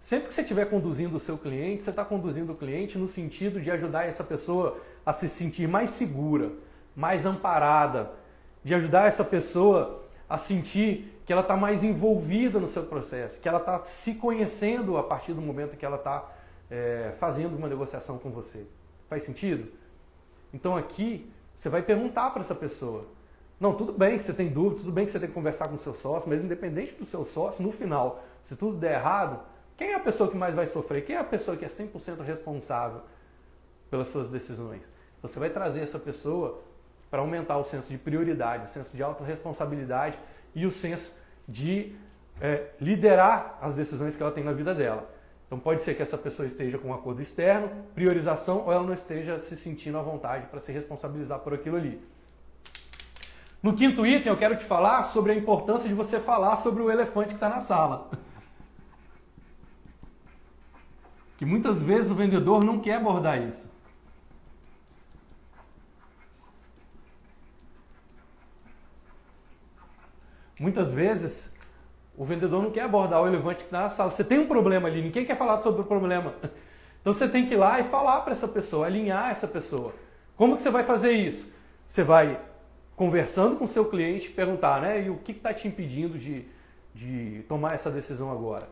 [0.00, 3.60] Sempre que você estiver conduzindo o seu cliente, você está conduzindo o cliente no sentido
[3.60, 6.50] de ajudar essa pessoa a se sentir mais segura,
[6.94, 8.12] mais amparada,
[8.64, 13.48] de ajudar essa pessoa a sentir que ela está mais envolvida no seu processo, que
[13.48, 16.30] ela está se conhecendo a partir do momento que ela está
[16.70, 18.66] é, fazendo uma negociação com você.
[19.08, 19.70] Faz sentido?
[20.52, 23.04] Então aqui você vai perguntar para essa pessoa.
[23.60, 25.74] Não, tudo bem que você tem dúvida, tudo bem que você tem que conversar com
[25.74, 29.40] o seu sócio, mas independente do seu sócio, no final, se tudo der errado,
[29.76, 31.04] quem é a pessoa que mais vai sofrer?
[31.04, 33.02] Quem é a pessoa que é 100% responsável
[33.90, 34.90] pelas suas decisões?
[35.20, 36.60] Você vai trazer essa pessoa
[37.12, 40.18] para aumentar o senso de prioridade, o senso de autorresponsabilidade
[40.54, 41.14] e o senso
[41.46, 41.94] de
[42.40, 45.14] é, liderar as decisões que ela tem na vida dela.
[45.46, 48.94] Então pode ser que essa pessoa esteja com um acordo externo, priorização, ou ela não
[48.94, 52.00] esteja se sentindo à vontade para se responsabilizar por aquilo ali.
[53.62, 56.90] No quinto item, eu quero te falar sobre a importância de você falar sobre o
[56.90, 58.10] elefante que está na sala.
[61.36, 63.70] Que muitas vezes o vendedor não quer abordar isso.
[70.62, 71.52] Muitas vezes
[72.16, 74.12] o vendedor não quer abordar o elefante que está na sala.
[74.12, 76.34] Você tem um problema ali, ninguém quer falar sobre o problema.
[77.00, 79.92] Então você tem que ir lá e falar para essa pessoa, alinhar essa pessoa.
[80.36, 81.50] Como que você vai fazer isso?
[81.84, 82.40] Você vai
[82.94, 85.04] conversando com o seu cliente, perguntar, né?
[85.04, 86.46] E o que está te impedindo de,
[86.94, 88.68] de tomar essa decisão agora?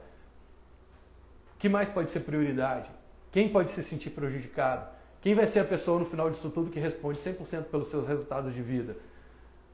[1.57, 2.89] O que mais pode ser prioridade?
[3.33, 4.89] Quem pode se sentir prejudicado?
[5.21, 8.55] Quem vai ser a pessoa no final disso tudo que responde 100% pelos seus resultados
[8.55, 8.97] de vida?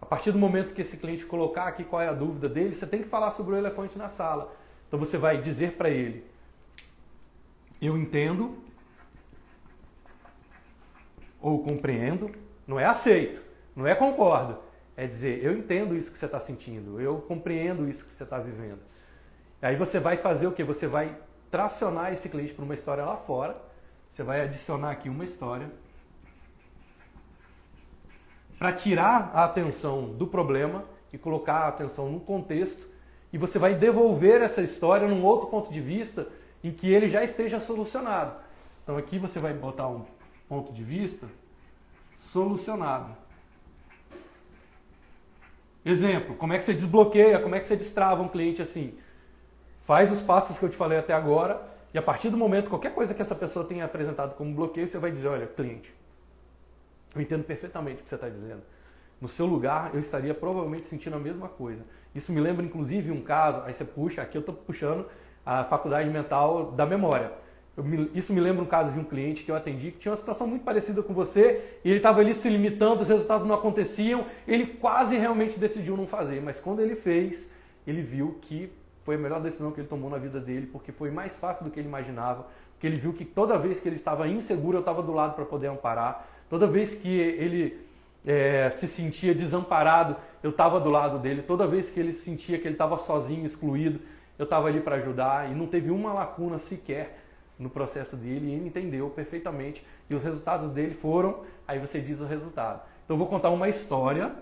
[0.01, 2.87] A partir do momento que esse cliente colocar aqui qual é a dúvida dele, você
[2.87, 4.55] tem que falar sobre o elefante na sala.
[4.87, 6.25] Então você vai dizer para ele:
[7.81, 8.59] Eu entendo
[11.41, 12.31] ou compreendo,
[12.67, 13.43] não é aceito,
[13.75, 14.59] não é concordo.
[14.97, 18.39] É dizer, eu entendo isso que você está sentindo, eu compreendo isso que você está
[18.39, 18.81] vivendo.
[19.61, 20.65] Aí você vai fazer o que?
[20.65, 21.17] Você vai
[21.51, 23.57] tracionar esse cliente para uma história lá fora.
[24.11, 25.71] Você vai adicionar aqui uma história
[28.59, 32.87] para tirar a atenção do problema e colocar a atenção no contexto
[33.33, 36.27] e você vai devolver essa história num outro ponto de vista
[36.63, 38.35] em que ele já esteja solucionado.
[38.83, 40.05] Então aqui você vai botar um
[40.49, 41.27] ponto de vista
[42.19, 43.17] solucionado.
[45.85, 48.99] Exemplo, como é que você desbloqueia, como é que você destrava um cliente assim?
[49.83, 51.63] Faz os passos que eu te falei até agora
[51.95, 54.99] e a partir do momento, qualquer coisa que essa pessoa tenha apresentado como bloqueio, você
[54.99, 55.95] vai dizer, olha, cliente,
[57.17, 58.63] eu entendo perfeitamente o que você está dizendo.
[59.21, 61.83] No seu lugar, eu estaria provavelmente sentindo a mesma coisa.
[62.15, 63.63] Isso me lembra, inclusive, um caso.
[63.65, 65.07] Aí você puxa, aqui eu estou puxando
[65.45, 67.33] a faculdade mental da memória.
[67.77, 70.17] Me, isso me lembra um caso de um cliente que eu atendi que tinha uma
[70.17, 74.27] situação muito parecida com você e ele estava ali se limitando, os resultados não aconteciam.
[74.49, 77.51] Ele quase realmente decidiu não fazer, mas quando ele fez,
[77.87, 81.11] ele viu que foi a melhor decisão que ele tomou na vida dele, porque foi
[81.11, 82.47] mais fácil do que ele imaginava.
[82.73, 85.45] Porque ele viu que toda vez que ele estava inseguro, eu estava do lado para
[85.45, 86.27] poder amparar.
[86.49, 87.79] Toda vez que ele
[88.27, 91.43] é, se sentia desamparado, eu estava do lado dele.
[91.43, 94.01] Toda vez que ele sentia que ele estava sozinho, excluído,
[94.39, 95.51] eu estava ali para ajudar.
[95.51, 97.21] E não teve uma lacuna sequer
[97.59, 98.47] no processo dele.
[98.47, 99.85] E ele entendeu perfeitamente.
[100.09, 101.45] E os resultados dele foram.
[101.67, 102.83] Aí você diz o resultado.
[103.05, 104.33] Então eu vou contar uma história,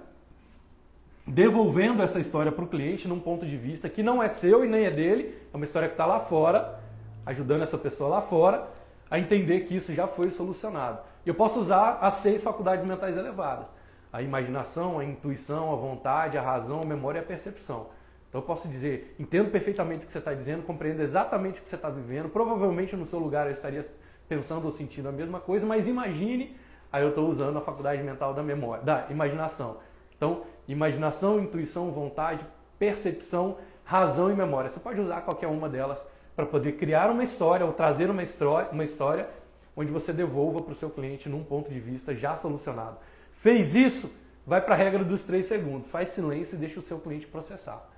[1.27, 4.69] devolvendo essa história para o cliente num ponto de vista que não é seu e
[4.69, 5.35] nem é dele.
[5.53, 6.81] É uma história que está lá fora,
[7.25, 8.69] ajudando essa pessoa lá fora
[9.11, 10.99] a entender que isso já foi solucionado.
[11.27, 13.73] Eu posso usar as seis faculdades mentais elevadas:
[14.13, 17.89] a imaginação, a intuição, a vontade, a razão, a memória e a percepção.
[18.29, 21.69] Então eu posso dizer, entendo perfeitamente o que você está dizendo, compreendo exatamente o que
[21.69, 22.29] você está vivendo.
[22.29, 23.85] Provavelmente no seu lugar eu estaria
[24.29, 26.57] pensando ou sentindo a mesma coisa, mas imagine,
[26.93, 29.77] aí eu estou usando a faculdade mental da memória, da imaginação.
[30.17, 32.45] Então, imaginação, intuição, vontade,
[32.77, 34.69] percepção, razão e memória.
[34.69, 35.99] Você pode usar qualquer uma delas
[36.35, 39.29] para poder criar uma história ou trazer uma história, uma história
[39.77, 42.99] onde você devolva para o seu cliente num ponto de vista já solucionado.
[43.33, 44.11] Fez isso,
[44.47, 47.89] vai para a regra dos três segundos, faz silêncio e deixa o seu cliente processar.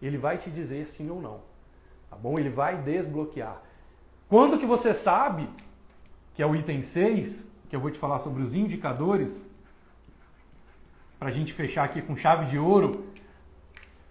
[0.00, 1.40] Ele vai te dizer sim ou não,
[2.08, 2.38] tá bom?
[2.38, 3.62] Ele vai desbloquear.
[4.28, 5.48] Quando que você sabe,
[6.34, 9.46] que é o item 6, que eu vou te falar sobre os indicadores,
[11.18, 13.06] para a gente fechar aqui com chave de ouro,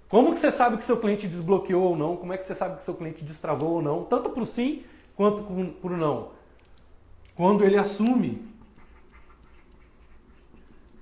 [0.07, 2.15] como que você sabe que seu cliente desbloqueou ou não?
[2.15, 4.03] Como é que você sabe que seu cliente destravou ou não?
[4.05, 4.83] Tanto para o sim
[5.15, 6.34] quanto para o não.
[7.35, 8.47] Quando ele assume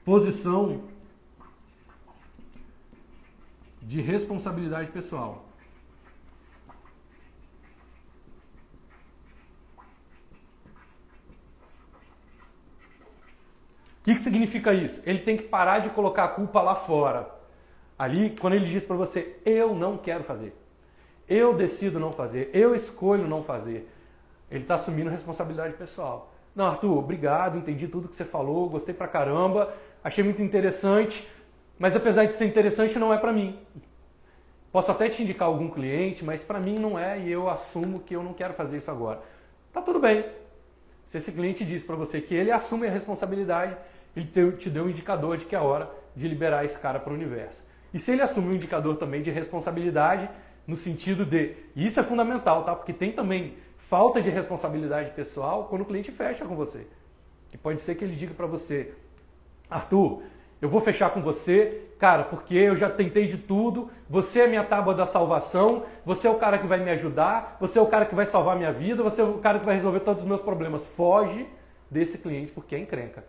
[0.03, 0.81] posição
[3.81, 5.45] de responsabilidade pessoal.
[13.99, 15.01] O que, que significa isso?
[15.05, 17.31] Ele tem que parar de colocar a culpa lá fora.
[17.97, 20.53] Ali, quando ele diz para você, eu não quero fazer,
[21.29, 23.89] eu decido não fazer, eu escolho não fazer,
[24.55, 26.31] ele está assumindo responsabilidade pessoal.
[26.55, 29.73] Não, Arthur, obrigado, entendi tudo que você falou, gostei pra caramba,
[30.03, 31.27] achei muito interessante,
[31.79, 33.59] mas apesar de ser interessante, não é para mim.
[34.71, 38.15] Posso até te indicar algum cliente, mas para mim não é e eu assumo que
[38.15, 39.21] eu não quero fazer isso agora.
[39.71, 40.25] Tá tudo bem.
[41.05, 43.75] Se esse cliente diz para você que ele assume a responsabilidade,
[44.15, 44.27] ele
[44.57, 47.65] te deu um indicador de que é hora de liberar esse cara para o universo.
[47.93, 50.29] E se ele assume um indicador também de responsabilidade,
[50.65, 52.75] no sentido de, e isso é fundamental, tá?
[52.75, 53.55] Porque tem também
[53.93, 56.87] falta de responsabilidade pessoal quando o cliente fecha com você.
[57.51, 58.91] Que pode ser que ele diga para você,
[59.69, 60.23] Arthur,
[60.59, 64.63] eu vou fechar com você, cara, porque eu já tentei de tudo, você é minha
[64.63, 68.07] tábua da salvação, você é o cara que vai me ajudar, você é o cara
[68.07, 70.41] que vai salvar minha vida, você é o cara que vai resolver todos os meus
[70.41, 70.83] problemas.
[70.83, 71.45] Foge
[71.87, 73.23] desse cliente porque é encrenca.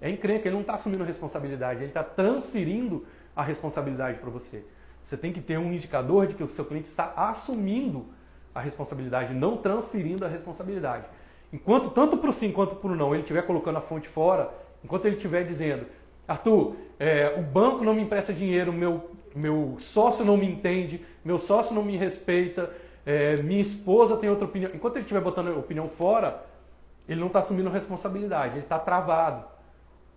[0.00, 4.64] É encrenca, ele não está assumindo responsabilidade, ele está transferindo a responsabilidade para você.
[5.00, 8.06] Você tem que ter um indicador de que o seu cliente está assumindo
[8.54, 11.06] a responsabilidade, não transferindo a responsabilidade.
[11.52, 14.52] Enquanto, tanto para o sim quanto para o não, ele estiver colocando a fonte fora,
[14.82, 15.86] enquanto ele estiver dizendo,
[16.26, 21.38] Arthur, é, o banco não me empresta dinheiro, meu, meu sócio não me entende, meu
[21.38, 22.70] sócio não me respeita,
[23.04, 24.70] é, minha esposa tem outra opinião.
[24.74, 26.44] Enquanto ele estiver botando a opinião fora,
[27.08, 29.44] ele não está assumindo responsabilidade, ele está travado.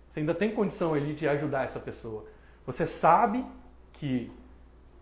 [0.08, 2.24] Você ainda tem condição ali de ajudar essa pessoa.
[2.64, 3.44] Você sabe
[3.92, 4.32] que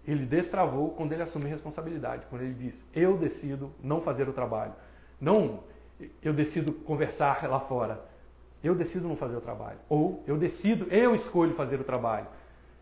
[0.07, 4.73] ele destravou quando ele assume responsabilidade, quando ele diz: Eu decido não fazer o trabalho.
[5.21, 5.61] Não,
[6.23, 8.01] eu decido conversar lá fora.
[8.63, 9.79] Eu decido não fazer o trabalho.
[9.89, 12.27] Ou eu decido, eu escolho fazer o trabalho.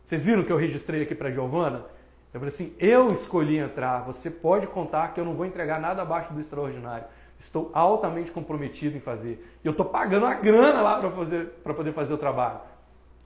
[0.05, 1.85] Vocês viram que eu registrei aqui para Giovana?
[2.33, 4.05] Eu falei assim: eu escolhi entrar.
[4.05, 7.07] Você pode contar que eu não vou entregar nada abaixo do extraordinário.
[7.39, 9.59] Estou altamente comprometido em fazer.
[9.63, 12.61] E eu estou pagando a grana lá para poder fazer o trabalho.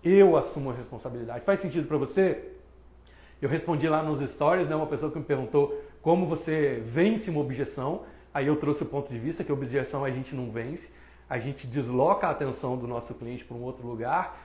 [0.02, 1.44] Eu assumo a responsabilidade.
[1.44, 2.57] Faz sentido para você?
[3.40, 7.40] Eu respondi lá nos stories, né, uma pessoa que me perguntou como você vence uma
[7.40, 8.02] objeção.
[8.34, 10.92] Aí eu trouxe o ponto de vista que a objeção a gente não vence,
[11.28, 14.36] a gente desloca a atenção do nosso cliente para um outro lugar.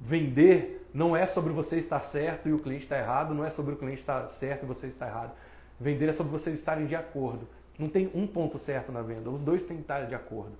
[0.00, 3.74] Vender não é sobre você estar certo e o cliente está errado, não é sobre
[3.74, 5.32] o cliente estar certo e você está errado.
[5.78, 7.46] Vender é sobre vocês estarem de acordo.
[7.78, 10.52] Não tem um ponto certo na venda, os dois têm que estar de acordo.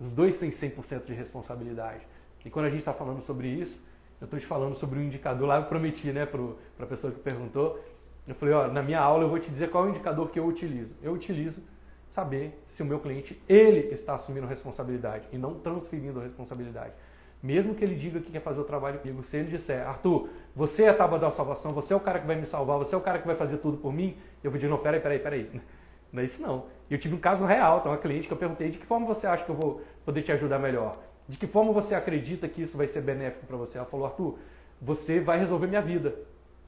[0.00, 2.06] Os dois têm 100% de responsabilidade.
[2.44, 3.82] E quando a gente está falando sobre isso,
[4.20, 6.40] eu estou te falando sobre um indicador lá, eu prometi né, para
[6.80, 7.82] a pessoa que perguntou.
[8.26, 10.38] Eu falei, ó, na minha aula eu vou te dizer qual é o indicador que
[10.38, 10.94] eu utilizo.
[11.02, 11.62] Eu utilizo
[12.08, 16.92] saber se o meu cliente, ele está assumindo responsabilidade e não transferindo a responsabilidade.
[17.40, 20.84] Mesmo que ele diga que quer fazer o trabalho comigo, se ele disser, Arthur, você
[20.84, 22.98] é a tábua da salvação, você é o cara que vai me salvar, você é
[22.98, 25.62] o cara que vai fazer tudo por mim, eu vou dizer, não, peraí, peraí, peraí.
[26.12, 26.66] Não é isso não.
[26.90, 29.26] Eu tive um caso real, então uma cliente que eu perguntei, de que forma você
[29.26, 30.98] acha que eu vou poder te ajudar melhor?
[31.28, 33.76] De que forma você acredita que isso vai ser benéfico para você?
[33.76, 34.38] Ela falou, Arthur,
[34.80, 36.14] você vai resolver minha vida.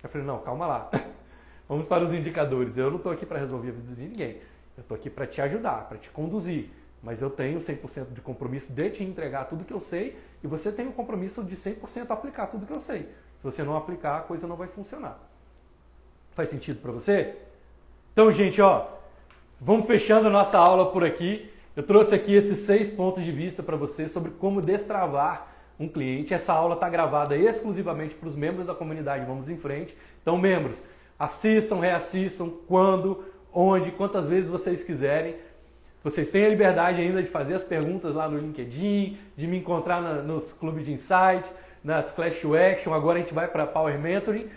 [0.02, 0.90] Eu falei, não, calma lá.
[1.68, 2.76] Vamos para os indicadores.
[2.76, 4.40] Eu não estou aqui para resolver a vida de ninguém.
[4.76, 6.68] Eu estou aqui para te ajudar, para te conduzir.
[7.02, 10.70] Mas eu tenho 100% de compromisso de te entregar tudo que eu sei e você
[10.70, 13.08] tem o compromisso de 100% aplicar tudo que eu sei.
[13.38, 15.18] Se você não aplicar, a coisa não vai funcionar.
[16.32, 17.36] Faz sentido para você?
[18.12, 18.86] Então, gente, ó,
[19.58, 21.50] vamos fechando a nossa aula por aqui.
[21.76, 25.46] Eu trouxe aqui esses seis pontos de vista para você sobre como destravar
[25.78, 26.34] um cliente.
[26.34, 29.96] Essa aula está gravada exclusivamente para os membros da comunidade Vamos em Frente.
[30.20, 30.82] Então, membros,
[31.18, 35.36] assistam, reassistam quando, onde, quantas vezes vocês quiserem.
[36.02, 40.02] Vocês têm a liberdade ainda de fazer as perguntas lá no LinkedIn, de me encontrar
[40.02, 42.92] na, nos clubes de insights, nas Clash to Action.
[42.92, 44.48] Agora a gente vai para Power Mentoring.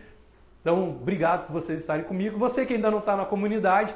[0.62, 2.40] Então, obrigado por vocês estarem comigo.
[2.40, 3.94] Você que ainda não está na comunidade,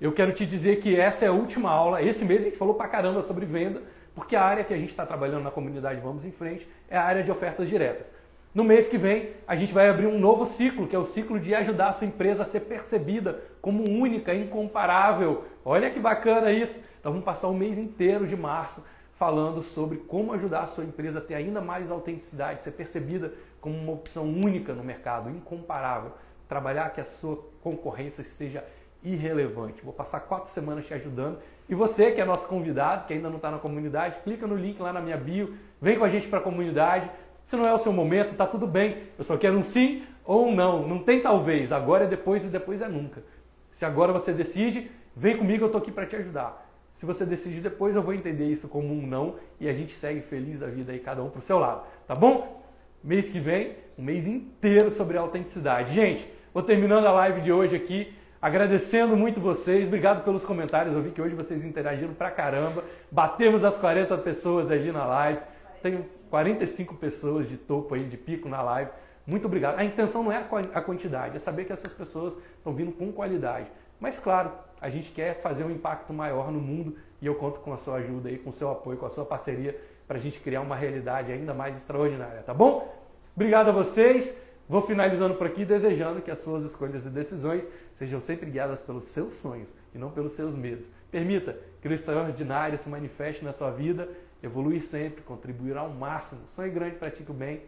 [0.00, 2.02] eu quero te dizer que essa é a última aula.
[2.02, 3.82] Esse mês a gente falou pra caramba sobre venda,
[4.14, 7.02] porque a área que a gente está trabalhando na comunidade Vamos em Frente é a
[7.02, 8.12] área de ofertas diretas.
[8.54, 11.38] No mês que vem, a gente vai abrir um novo ciclo, que é o ciclo
[11.38, 15.44] de ajudar a sua empresa a ser percebida como única, incomparável.
[15.64, 16.80] Olha que bacana isso!
[17.04, 18.82] Nós vamos passar o mês inteiro de março
[19.16, 23.76] falando sobre como ajudar a sua empresa a ter ainda mais autenticidade, ser percebida como
[23.76, 26.12] uma opção única no mercado, incomparável.
[26.48, 28.64] Trabalhar que a sua concorrência esteja
[29.12, 29.82] irrelevante.
[29.82, 31.38] Vou passar quatro semanas te ajudando.
[31.68, 34.80] E você, que é nosso convidado, que ainda não está na comunidade, clica no link
[34.80, 37.10] lá na minha bio, vem com a gente para a comunidade.
[37.44, 39.04] Se não é o seu momento, tá tudo bem.
[39.18, 40.86] Eu só quero um sim ou um não.
[40.86, 41.72] Não tem talvez.
[41.72, 43.22] Agora é depois e depois é nunca.
[43.70, 46.66] Se agora você decide, vem comigo, eu estou aqui para te ajudar.
[46.96, 50.22] Se você decidir depois, eu vou entender isso como um não e a gente segue
[50.22, 52.64] feliz da vida aí, cada um pro seu lado, tá bom?
[53.04, 55.92] Mês que vem, um mês inteiro sobre autenticidade.
[55.92, 61.02] Gente, vou terminando a live de hoje aqui, agradecendo muito vocês, obrigado pelos comentários, eu
[61.02, 65.40] vi que hoje vocês interagiram pra caramba, batemos as 40 pessoas ali na live,
[65.82, 68.90] tenho 45 pessoas de topo aí, de pico na live,
[69.26, 69.78] muito obrigado.
[69.78, 73.70] A intenção não é a quantidade, é saber que essas pessoas estão vindo com qualidade.
[73.98, 77.72] Mas claro, a gente quer fazer um impacto maior no mundo e eu conto com
[77.72, 79.76] a sua ajuda aí, com o seu apoio, com a sua parceria
[80.06, 82.94] para a gente criar uma realidade ainda mais extraordinária, tá bom?
[83.34, 84.40] Obrigado a vocês.
[84.68, 89.04] Vou finalizando por aqui desejando que as suas escolhas e decisões sejam sempre guiadas pelos
[89.04, 90.90] seus sonhos e não pelos seus medos.
[91.08, 94.08] Permita que o extraordinário se manifeste na sua vida,
[94.42, 96.48] evoluir sempre, contribuir ao máximo.
[96.48, 97.62] Sonhe grande, pratique o bem.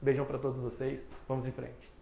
[0.00, 1.04] Beijão para todos vocês.
[1.26, 1.95] Vamos em frente.